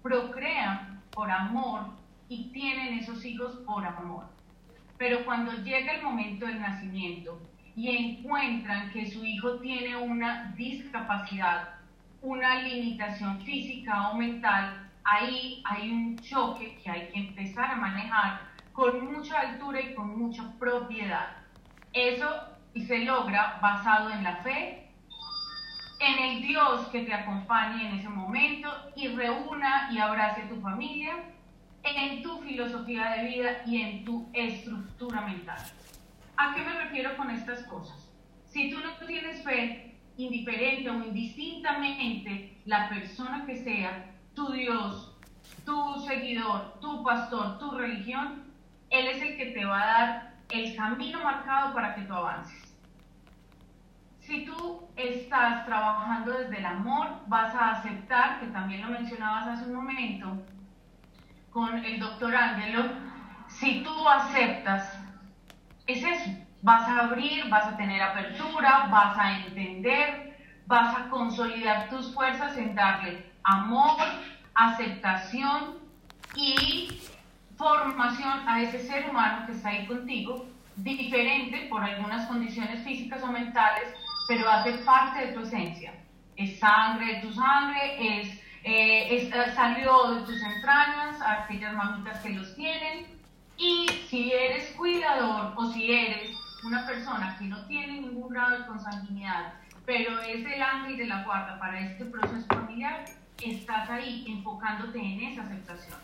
[0.02, 1.88] procrean por amor
[2.30, 4.26] y tienen esos hijos por amor.
[4.98, 7.40] Pero cuando llega el momento del nacimiento
[7.76, 11.76] y encuentran que su hijo tiene una discapacidad,
[12.22, 18.40] una limitación física o mental, ahí hay un choque que hay que empezar a manejar
[18.72, 21.28] con mucha altura y con mucha propiedad.
[21.94, 22.30] Eso
[22.74, 24.87] se logra basado en la fe,
[26.00, 30.62] en el Dios que te acompañe en ese momento y reúna y abrace a tu
[30.62, 31.16] familia,
[31.84, 35.60] en tu filosofía de vida y en tu estructura mental.
[36.36, 38.12] ¿A qué me refiero con estas cosas?
[38.46, 45.16] Si tú no tienes fe, indiferente o indistintamente, la persona que sea, tu Dios,
[45.66, 48.44] tu seguidor, tu pastor, tu religión,
[48.90, 52.67] Él es el que te va a dar el camino marcado para que tú avances.
[54.28, 59.70] Si tú estás trabajando desde el amor, vas a aceptar, que también lo mencionabas hace
[59.70, 60.44] un momento
[61.50, 62.92] con el doctor Ángelo,
[63.48, 65.00] si tú aceptas,
[65.88, 66.30] es eso,
[66.62, 72.58] vas a abrir, vas a tener apertura, vas a entender, vas a consolidar tus fuerzas
[72.58, 73.96] en darle amor,
[74.56, 75.78] aceptación
[76.36, 77.00] y
[77.56, 83.28] formación a ese ser humano que está ahí contigo, diferente por algunas condiciones físicas o
[83.28, 83.96] mentales,
[84.28, 85.94] pero hace parte de tu esencia.
[86.36, 88.30] Es sangre de tu sangre, es,
[88.64, 93.08] eh, eh, salió de tus entrañas, aquellas mamitas que los tienen.
[93.58, 98.68] Y si eres cuidador o si eres una persona que no tiene ningún grado de
[98.68, 99.54] consanguinidad,
[99.86, 103.06] pero es el ángel de la guarda para este proceso familiar,
[103.42, 105.98] estás ahí enfocándote en esa aceptación.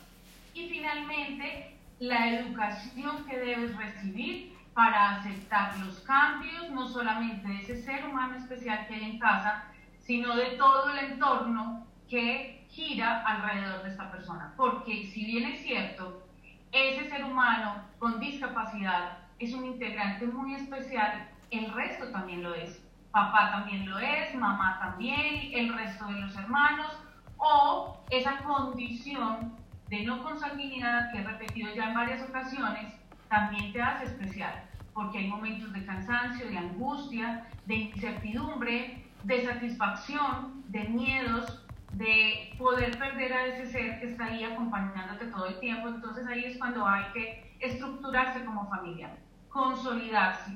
[0.54, 7.82] Y finalmente, la educación que debes recibir para aceptar los cambios, no solamente de ese
[7.84, 9.66] ser humano especial que hay en casa,
[10.00, 14.54] sino de todo el entorno que gira alrededor de esta persona.
[14.58, 16.24] Porque si bien es cierto,
[16.72, 22.82] ese ser humano con discapacidad es un integrante muy especial, el resto también lo es.
[23.12, 27.00] Papá también lo es, mamá también, el resto de los hermanos,
[27.38, 29.56] o esa condición
[29.90, 32.94] de no consanguinidad que he repetido ya en varias ocasiones,
[33.34, 34.54] también te hace especial,
[34.94, 42.96] porque hay momentos de cansancio, de angustia, de incertidumbre, de satisfacción, de miedos, de poder
[43.00, 45.88] perder a ese ser que está ahí acompañándote todo el tiempo.
[45.88, 49.18] Entonces ahí es cuando hay que estructurarse como familia,
[49.50, 50.52] consolidarse.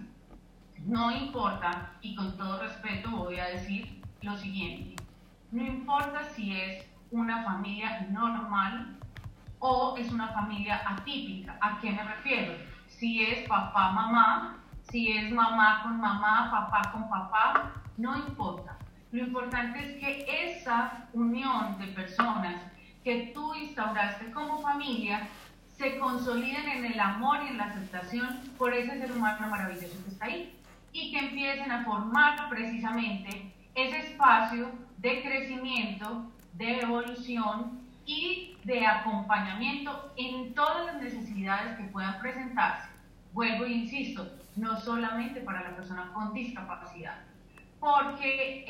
[0.86, 5.04] No importa, y con todo respeto voy a decir lo siguiente,
[5.52, 8.97] no importa si es una familia normal
[9.60, 11.58] o es una familia atípica.
[11.62, 12.54] ¿A qué me refiero?
[12.88, 14.58] Si es papá, mamá,
[14.90, 18.78] si es mamá con mamá, papá con papá, no importa.
[19.12, 22.62] Lo importante es que esa unión de personas
[23.04, 25.28] que tú instauraste como familia
[25.78, 30.10] se consoliden en el amor y en la aceptación por ese ser humano maravilloso que
[30.10, 30.54] está ahí
[30.92, 40.14] y que empiecen a formar precisamente ese espacio de crecimiento, de evolución y de acompañamiento
[40.16, 42.90] en todas las necesidades que puedan presentarse.
[43.34, 47.20] Vuelvo e insisto, no solamente para la persona con discapacidad,
[47.80, 48.66] porque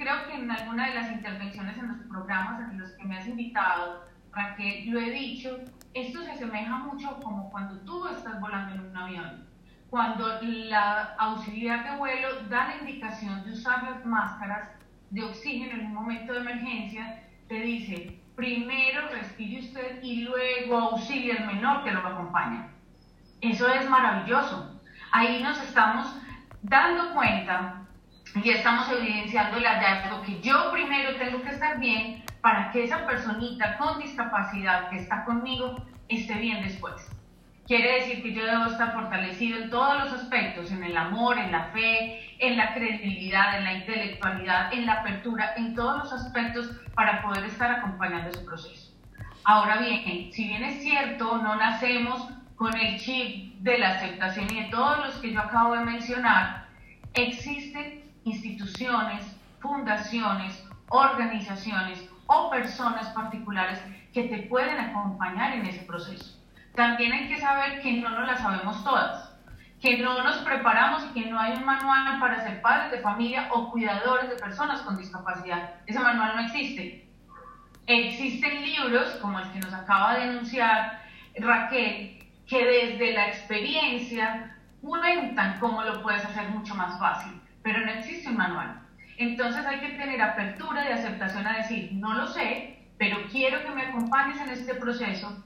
[0.00, 3.28] creo que en alguna de las intervenciones en los programas en los que me has
[3.28, 5.60] invitado, Raquel, lo he dicho,
[5.94, 9.46] esto se asemeja mucho como cuando tú estás volando en un avión.
[9.90, 14.70] Cuando la auxiliar de vuelo da la indicación de usar las máscaras
[15.10, 21.32] de oxígeno en un momento de emergencia, te dice, primero respire usted y luego auxilie
[21.32, 22.68] al menor que lo acompaña.
[23.40, 24.80] Eso es maravilloso.
[25.10, 26.16] Ahí nos estamos
[26.62, 27.82] dando cuenta
[28.34, 33.06] y estamos evidenciando el hallazgo que yo primero tengo que estar bien para que esa
[33.06, 37.11] personita con discapacidad que está conmigo esté bien después.
[37.66, 41.52] Quiere decir que yo debo estar fortalecido en todos los aspectos, en el amor, en
[41.52, 46.72] la fe, en la credibilidad, en la intelectualidad, en la apertura, en todos los aspectos
[46.94, 48.92] para poder estar acompañando ese proceso.
[49.44, 54.64] Ahora bien, si bien es cierto, no nacemos con el chip de la aceptación y
[54.64, 56.66] de todos los que yo acabo de mencionar,
[57.14, 63.80] existen instituciones, fundaciones, organizaciones o personas particulares
[64.12, 66.41] que te pueden acompañar en ese proceso.
[66.74, 69.34] También hay que saber que no nos la sabemos todas,
[69.80, 73.48] que no nos preparamos y que no hay un manual para ser padres de familia
[73.50, 75.74] o cuidadores de personas con discapacidad.
[75.86, 77.06] Ese manual no existe.
[77.86, 81.02] Existen libros, como el que nos acaba de denunciar
[81.36, 87.92] Raquel, que desde la experiencia cuentan cómo lo puedes hacer mucho más fácil, pero no
[87.92, 88.80] existe un manual.
[89.18, 93.70] Entonces hay que tener apertura de aceptación a decir, no lo sé, pero quiero que
[93.70, 95.44] me acompañes en este proceso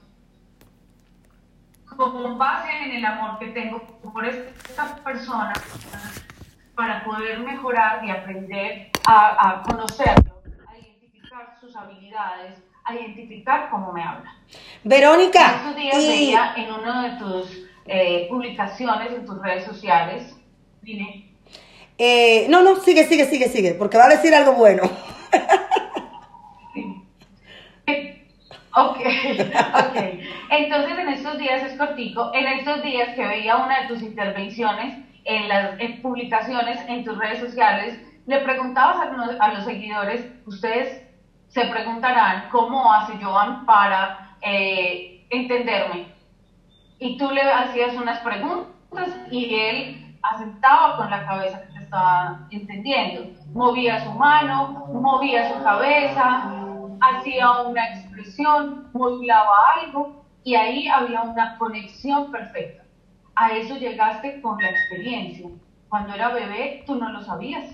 [1.95, 5.53] con base en el amor que tengo por esta persona
[6.75, 14.03] para poder mejorar y aprender a, conocerlo, a identificar sus habilidades, a identificar cómo me
[14.03, 14.35] habla.
[14.83, 15.55] Verónica.
[15.55, 20.35] Estos días veía en una de tus eh, publicaciones en tus redes sociales,
[20.81, 21.31] dime.
[21.97, 24.83] Eh, no, no, sigue, sigue, sigue, sigue, porque va a decir algo bueno.
[28.77, 29.97] Ok, ok.
[30.51, 34.99] Entonces en estos días es cortico, en estos días que veía una de tus intervenciones
[35.25, 38.97] en las publicaciones en tus redes sociales, le preguntabas
[39.39, 41.01] a, los seguidores, ustedes
[41.47, 46.13] se preguntarán cómo hace Joan para eh, entenderme.
[46.99, 52.47] Y tú le hacías unas preguntas y él aceptaba con la cabeza que te estaba
[52.51, 53.31] entendiendo.
[53.53, 56.66] Movía su mano, movía su cabeza,
[57.01, 62.83] hacía una expresión, modulaba algo y ahí había una conexión perfecta.
[63.35, 65.49] A eso llegaste con la experiencia.
[65.89, 67.65] Cuando era bebé tú no lo sabías,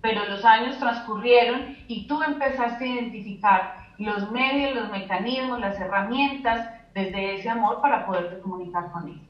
[0.00, 6.70] pero los años transcurrieron y tú empezaste a identificar los medios, los mecanismos, las herramientas
[6.94, 9.27] desde ese amor para poderte comunicar con él.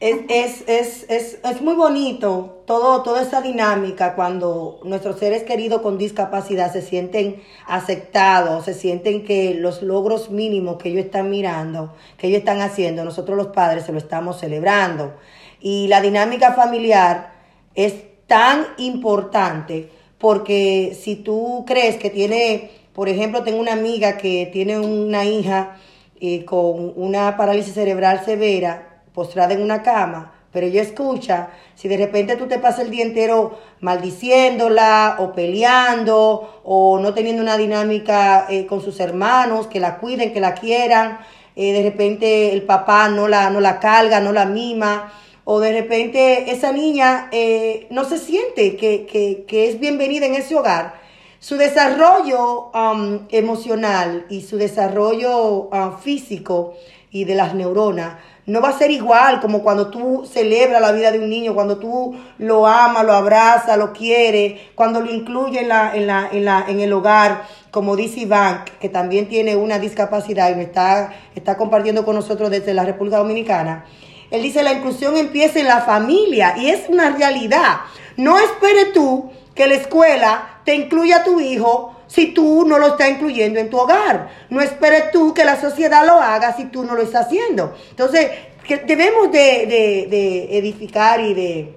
[0.00, 5.80] Es, es, es, es, es muy bonito todo, toda esa dinámica cuando nuestros seres queridos
[5.80, 11.94] con discapacidad se sienten aceptados, se sienten que los logros mínimos que ellos están mirando,
[12.18, 15.14] que ellos están haciendo, nosotros los padres se lo estamos celebrando.
[15.60, 17.32] Y la dinámica familiar
[17.74, 17.94] es
[18.26, 24.78] tan importante porque si tú crees que tiene, por ejemplo, tengo una amiga que tiene
[24.78, 25.78] una hija
[26.20, 28.85] eh, con una parálisis cerebral severa,
[29.16, 33.02] postrada en una cama, pero ella escucha, si de repente tú te pasas el día
[33.02, 39.96] entero maldiciéndola o peleando o no teniendo una dinámica eh, con sus hermanos, que la
[39.96, 41.18] cuiden, que la quieran,
[41.56, 45.12] eh, de repente el papá no la, no la carga, no la mima,
[45.44, 50.34] o de repente esa niña eh, no se siente que, que, que, es bienvenida en
[50.34, 50.94] ese hogar.
[51.38, 56.74] Su desarrollo um, emocional y su desarrollo uh, físico
[57.10, 58.16] y de las neuronas
[58.46, 61.78] no va a ser igual como cuando tú celebras la vida de un niño, cuando
[61.78, 66.44] tú lo amas, lo abrazas, lo quieres, cuando lo incluyes en, la, en, la, en,
[66.44, 67.42] la, en el hogar,
[67.72, 72.50] como dice Iván, que también tiene una discapacidad y me está, está compartiendo con nosotros
[72.50, 73.84] desde la República Dominicana.
[74.30, 77.80] Él dice, la inclusión empieza en la familia y es una realidad.
[78.16, 82.88] No espere tú que la escuela te incluya a tu hijo si tú no lo
[82.88, 84.28] estás incluyendo en tu hogar.
[84.50, 87.74] No esperes tú que la sociedad lo haga si tú no lo estás haciendo.
[87.90, 88.30] Entonces,
[88.66, 91.74] que debemos de, edificar y de,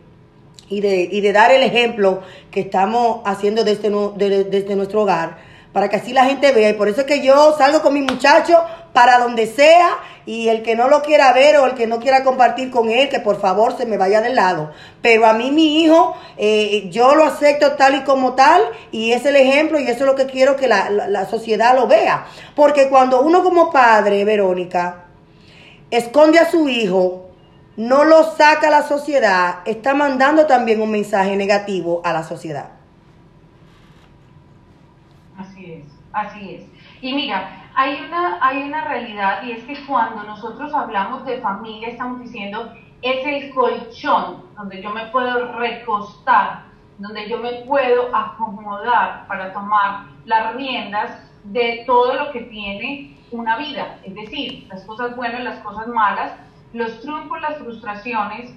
[0.70, 2.22] y de, y de dar el ejemplo
[2.52, 3.90] que estamos haciendo desde,
[4.46, 6.70] desde nuestro hogar para que así la gente vea.
[6.70, 8.58] Y por eso es que yo salgo con mi muchacho
[8.94, 12.24] para donde sea y el que no lo quiera ver o el que no quiera
[12.24, 14.72] compartir con él, que por favor se me vaya del lado.
[15.02, 18.62] Pero a mí mi hijo, eh, yo lo acepto tal y como tal
[18.92, 21.88] y es el ejemplo y eso es lo que quiero que la, la sociedad lo
[21.88, 22.26] vea.
[22.56, 25.06] Porque cuando uno como padre, Verónica,
[25.90, 27.30] esconde a su hijo,
[27.78, 32.72] no lo saca a la sociedad, está mandando también un mensaje negativo a la sociedad.
[35.38, 36.64] Así es, así es.
[37.02, 41.88] Y mira, hay una, hay una realidad y es que cuando nosotros hablamos de familia
[41.88, 46.64] estamos diciendo es el colchón donde yo me puedo recostar,
[46.98, 53.56] donde yo me puedo acomodar para tomar las riendas de todo lo que tiene una
[53.58, 56.34] vida, es decir, las cosas buenas, las cosas malas,
[56.74, 58.54] los triunfos, las frustraciones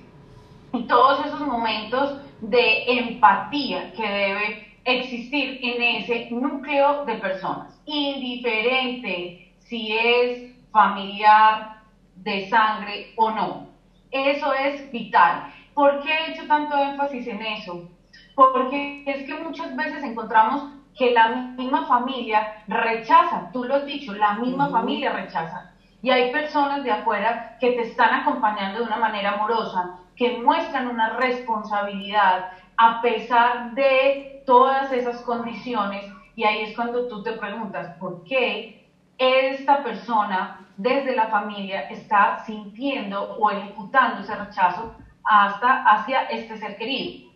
[0.73, 9.53] y todos esos momentos de empatía que debe existir en ese núcleo de personas, indiferente
[9.61, 11.83] si es familiar,
[12.17, 13.69] de sangre o no.
[14.11, 15.53] Eso es vital.
[15.75, 17.89] ¿Por qué he hecho tanto énfasis en eso?
[18.35, 24.13] Porque es que muchas veces encontramos que la misma familia rechaza, tú lo has dicho,
[24.13, 25.73] la misma familia rechaza.
[26.03, 30.89] Y hay personas de afuera que te están acompañando de una manera amorosa, que muestran
[30.89, 32.51] una responsabilidad
[32.83, 36.05] a pesar de todas esas condiciones.
[36.35, 42.43] Y ahí es cuando tú te preguntas, ¿por qué esta persona desde la familia está
[42.45, 47.31] sintiendo o ejecutando ese rechazo hasta hacia este ser querido?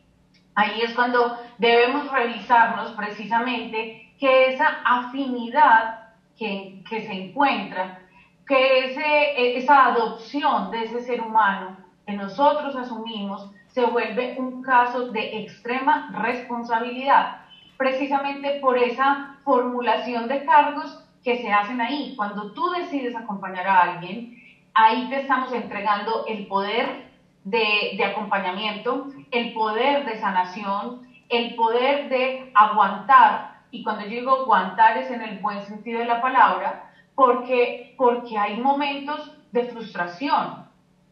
[0.57, 8.01] Ahí es cuando debemos revisarnos precisamente que esa afinidad que, que se encuentra,
[8.49, 15.09] que ese, esa adopción de ese ser humano que nosotros asumimos se vuelve un caso
[15.09, 17.43] de extrema responsabilidad,
[17.77, 22.15] precisamente por esa formulación de cargos que se hacen ahí.
[22.17, 27.11] Cuando tú decides acompañar a alguien, ahí te estamos entregando el poder
[27.45, 33.59] de, acompañamiento, el poder de sanación, el poder de aguantar.
[33.71, 38.39] Y cuando yo digo aguantar es en el buen sentido de la palabra, porque, porque
[38.39, 40.65] hay momentos de frustración,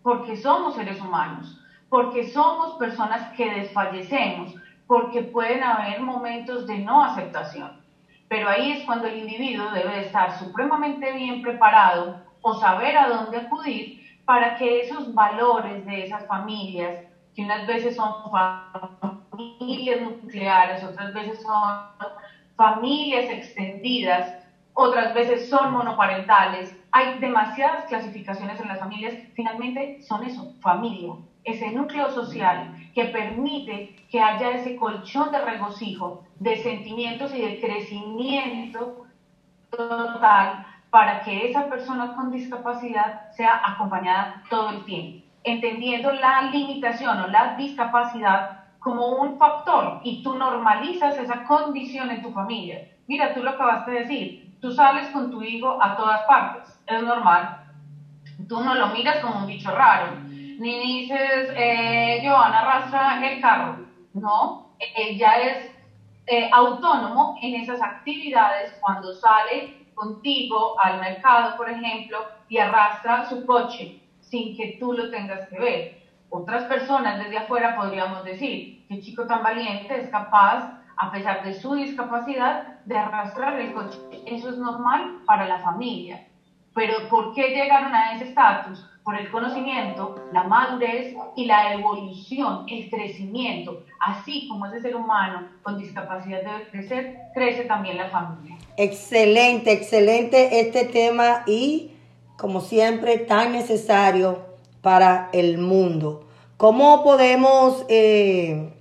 [0.03, 1.61] porque somos seres humanos
[1.95, 4.53] porque somos personas que desfallecemos,
[4.89, 7.71] porque pueden haber momentos de no aceptación.
[8.27, 13.37] Pero ahí es cuando el individuo debe estar supremamente bien preparado o saber a dónde
[13.37, 16.99] acudir para que esos valores de esas familias,
[17.33, 18.13] que unas veces son
[19.39, 22.11] familias nucleares, otras veces son
[22.57, 24.35] familias extendidas,
[24.73, 31.15] otras veces son monoparentales, hay demasiadas clasificaciones en las familias, finalmente son eso, familia,
[31.45, 37.61] ese núcleo social que permite que haya ese colchón de regocijo, de sentimientos y de
[37.61, 39.07] crecimiento
[39.71, 47.21] total para que esa persona con discapacidad sea acompañada todo el tiempo, entendiendo la limitación
[47.21, 52.89] o la discapacidad como un factor y tú normalizas esa condición en tu familia.
[53.09, 57.03] Mira, tú lo acabaste de decir, tú sales con tu hijo a todas partes, es
[57.03, 57.61] normal.
[58.49, 60.13] Tú no lo miras como un bicho raro,
[60.59, 63.79] ni dices, eh, arrastra el carro.
[64.13, 65.71] No, ella es
[66.27, 73.45] eh, autónomo en esas actividades cuando sale contigo al mercado, por ejemplo, y arrastra su
[73.47, 76.03] coche sin que tú lo tengas que ver.
[76.31, 81.55] Otras personas desde afuera podríamos decir, qué chico tan valiente es capaz, a pesar de
[81.55, 83.99] su discapacidad, de arrastrar el coche.
[84.27, 86.27] Eso es normal para la familia.
[86.75, 88.85] Pero ¿por qué llegaron a ese estatus?
[89.05, 93.85] por el conocimiento, la madurez y la evolución, el crecimiento.
[94.01, 98.57] Así como ese ser humano con discapacidad debe crecer, crece también la familia.
[98.79, 101.93] Excelente, excelente este tema y
[102.39, 104.39] como siempre tan necesario
[104.81, 106.27] para el mundo.
[106.57, 108.72] ¿Cómo podemos eh,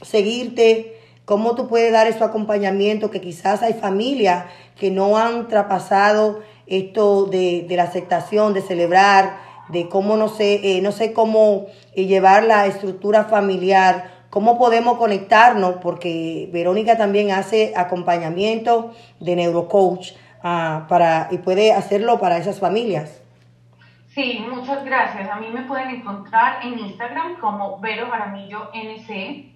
[0.00, 0.96] seguirte?
[1.24, 3.10] ¿Cómo tú puedes dar ese acompañamiento?
[3.10, 4.46] Que quizás hay familias
[4.78, 10.76] que no han traspasado esto de, de la aceptación, de celebrar, de cómo no sé,
[10.76, 17.32] eh, no sé cómo eh, llevar la estructura familiar, cómo podemos conectarnos, porque Verónica también
[17.32, 20.12] hace acompañamiento de neurocoach
[20.44, 23.22] uh, para, y puede hacerlo para esas familias.
[24.08, 25.28] Sí, muchas gracias.
[25.28, 29.52] A mí me pueden encontrar en Instagram como Vero Jaramillo NC.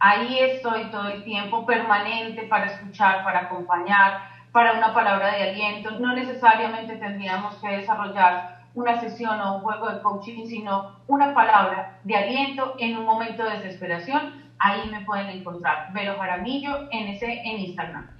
[0.00, 4.22] Ahí estoy todo el tiempo permanente para escuchar, para acompañar,
[4.52, 5.92] para una palabra de aliento.
[5.92, 11.98] No necesariamente tendríamos que desarrollar una sesión o un juego de coaching, sino una palabra
[12.04, 15.88] de aliento en un momento de desesperación, ahí me pueden encontrar.
[15.92, 18.10] Vero Jaramillo, NC en Instagram.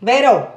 [0.00, 0.52] Vero,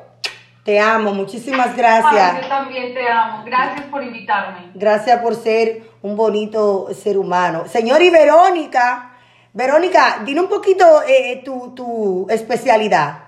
[0.64, 2.42] te amo, muchísimas gracias.
[2.42, 4.72] yo también te amo, gracias por invitarme.
[4.74, 7.68] Gracias por ser un bonito ser humano.
[7.68, 9.12] Señor y Verónica,
[9.54, 13.23] Verónica, dime un poquito eh, tu, tu especialidad.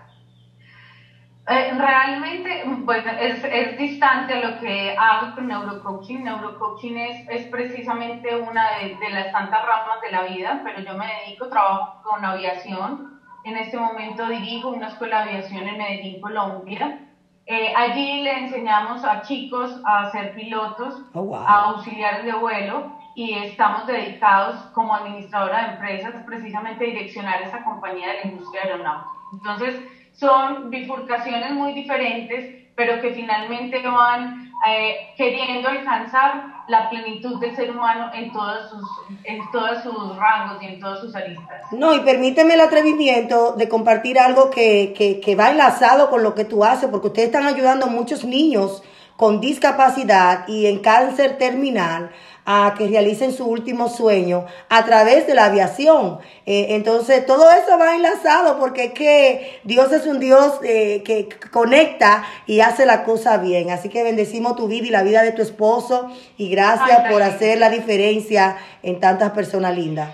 [1.47, 6.23] Eh, realmente, pues es, es, distante a lo que hago con neurocoaching.
[6.23, 10.97] Neurocoaching es, es precisamente una de, de, las tantas ramas de la vida, pero yo
[10.97, 13.15] me dedico, trabajo con aviación,
[13.45, 16.99] en este momento dirijo una escuela de aviación en Medellín, Colombia.
[17.45, 23.33] Eh, allí le enseñamos a chicos a ser pilotos, Oh, a auxiliares de vuelo y
[23.33, 29.11] estamos dedicados como administradora de empresas precisamente a direccionar esa compañía de la industria aeronáutica.
[29.31, 29.79] Entonces,
[30.15, 37.71] son bifurcaciones muy diferentes, pero que finalmente van eh, queriendo alcanzar la plenitud del ser
[37.71, 38.89] humano en todos sus,
[39.23, 41.71] en todos sus rangos y en todas sus aristas.
[41.71, 46.33] No, y permíteme el atrevimiento de compartir algo que, que, que va enlazado con lo
[46.33, 48.83] que tú haces, porque ustedes están ayudando a muchos niños
[49.15, 52.11] con discapacidad y en cáncer terminal
[52.45, 56.19] a que realicen su último sueño a través de la aviación.
[56.45, 61.27] Eh, entonces, todo eso va enlazado porque es que Dios es un Dios eh, que
[61.51, 63.71] conecta y hace la cosa bien.
[63.71, 67.23] Así que bendecimos tu vida y la vida de tu esposo y gracias Ay, por
[67.23, 70.11] hacer la diferencia en tantas personas lindas.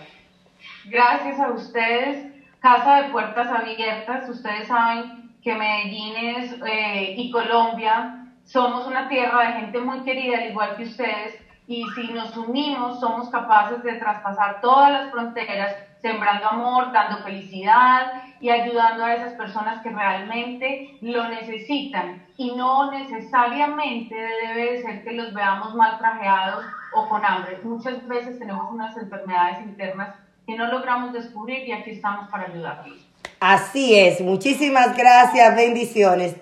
[0.86, 2.28] Gracias a ustedes,
[2.60, 9.48] Casa de Puertas Abiertas, ustedes saben que Medellín es, eh, y Colombia somos una tierra
[9.48, 11.36] de gente muy querida, al igual que ustedes,
[11.72, 18.12] y si nos unimos somos capaces de traspasar todas las fronteras, sembrando amor, dando felicidad
[18.42, 22.26] y ayudando a esas personas que realmente lo necesitan.
[22.36, 27.60] Y no necesariamente debe de ser que los veamos mal trajeados o con hambre.
[27.64, 30.14] Muchas veces tenemos unas enfermedades internas
[30.46, 33.08] que no logramos descubrir y aquí estamos para ayudarlos.
[33.40, 34.20] Así es.
[34.20, 35.56] Muchísimas gracias.
[35.56, 36.36] Bendiciones.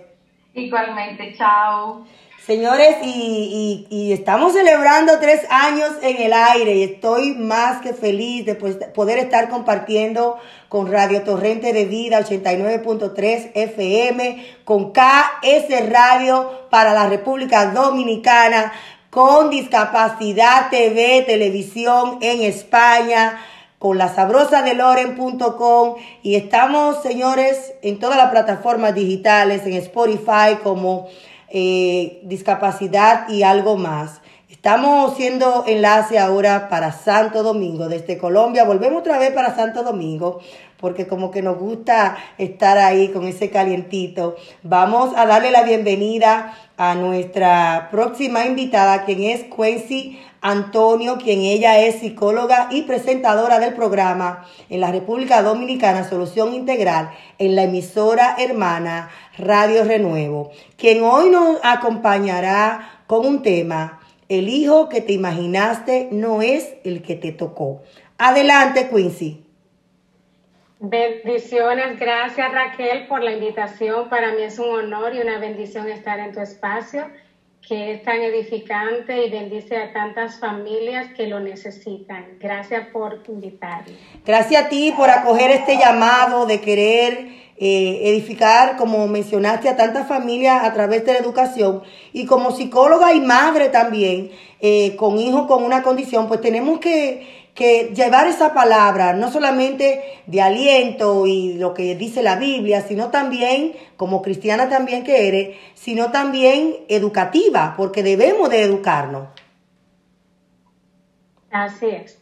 [0.56, 2.08] Igualmente, chao.
[2.50, 8.56] Señores, y, estamos celebrando tres años en el aire y estoy más que feliz de
[8.56, 10.36] pues, poder estar compartiendo
[10.68, 18.74] con Radio Torrente de Vida 89.3 FM, con KS Radio para la República Dominicana,
[19.12, 23.40] con Discapacidad TV, televisión en España,
[23.78, 30.58] con la sabrosa de Loren.com y estamos, señores, en todas las plataformas digitales, en Spotify
[30.64, 31.10] como
[31.52, 34.22] eh, discapacidad y algo más.
[34.50, 38.66] Estamos haciendo enlace ahora para Santo Domingo desde Colombia.
[38.66, 40.40] Volvemos otra vez para Santo Domingo
[40.80, 44.36] porque como que nos gusta estar ahí con ese calientito.
[44.64, 51.80] Vamos a darle la bienvenida a nuestra próxima invitada, quien es Quincy Antonio, quien ella
[51.80, 58.38] es psicóloga y presentadora del programa en la República Dominicana Solución Integral en la emisora
[58.40, 66.10] hermana Radio Renuevo, quien hoy nos acompañará con un tema, el hijo que te imaginaste
[66.12, 67.82] no es el que te tocó.
[68.18, 69.44] Adelante, Quincy.
[70.82, 74.08] Bendiciones, gracias Raquel por la invitación.
[74.10, 77.06] Para mí es un honor y una bendición estar en tu espacio,
[77.68, 82.38] que es tan edificante y bendice a tantas familias que lo necesitan.
[82.40, 83.92] Gracias por invitarme.
[84.26, 90.08] Gracias a ti por acoger este llamado de querer eh, edificar, como mencionaste, a tantas
[90.08, 91.84] familias a través de la educación.
[92.14, 94.32] Y como psicóloga y madre también,
[94.62, 100.02] eh, con hijos con una condición, pues tenemos que, que llevar esa palabra, no solamente
[100.26, 105.58] de aliento y lo que dice la Biblia, sino también, como cristiana también que eres,
[105.74, 109.28] sino también educativa, porque debemos de educarnos.
[111.52, 112.22] Así es.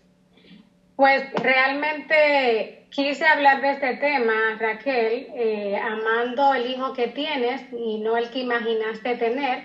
[0.96, 8.00] Pues realmente quise hablar de este tema, Raquel, eh, amando el hijo que tienes y
[8.00, 9.64] no el que imaginaste tener,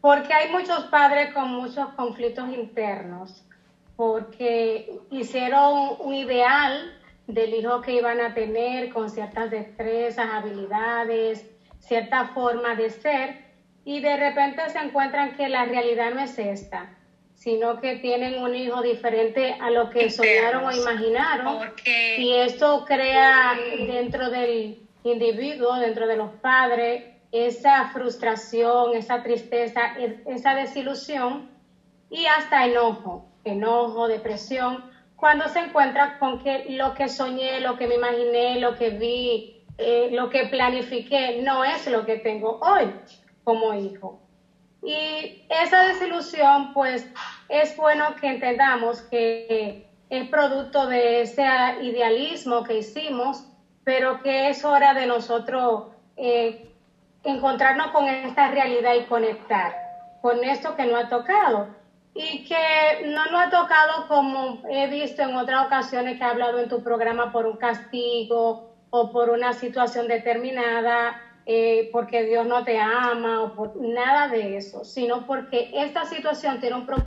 [0.00, 3.44] porque hay muchos padres con muchos conflictos internos,
[3.96, 6.92] porque hicieron un ideal
[7.26, 13.44] del hijo que iban a tener con ciertas destrezas, habilidades, cierta forma de ser,
[13.84, 16.90] y de repente se encuentran que la realidad no es esta
[17.34, 21.58] sino que tienen un hijo diferente a lo que soñaron o imaginaron.
[21.58, 23.54] Porque- Y esto crea
[23.86, 31.50] dentro del individuo, dentro de los padres, esa frustración, esa tristeza, e- esa desilusión
[32.08, 34.84] y hasta enojo, enojo, depresión,
[35.16, 39.64] cuando se encuentra con que lo que soñé, lo que me imaginé, lo que vi,
[39.78, 42.92] eh, lo que planifiqué, no es lo que tengo hoy
[43.42, 44.20] como hijo.
[44.84, 47.08] Y esa desilusión, pues,
[47.48, 51.46] es bueno que entendamos que es producto de ese
[51.80, 53.44] idealismo que hicimos,
[53.82, 55.84] pero que es hora de nosotros
[56.16, 56.70] eh,
[57.22, 59.74] encontrarnos con esta realidad y conectar
[60.20, 61.68] con esto que nos ha tocado.
[62.14, 66.60] Y que no nos ha tocado como he visto en otras ocasiones que he hablado
[66.60, 72.64] en tu programa por un castigo o por una situación determinada, eh, porque Dios no
[72.64, 77.02] te ama o por nada de eso, sino porque esta situación tiene un propósito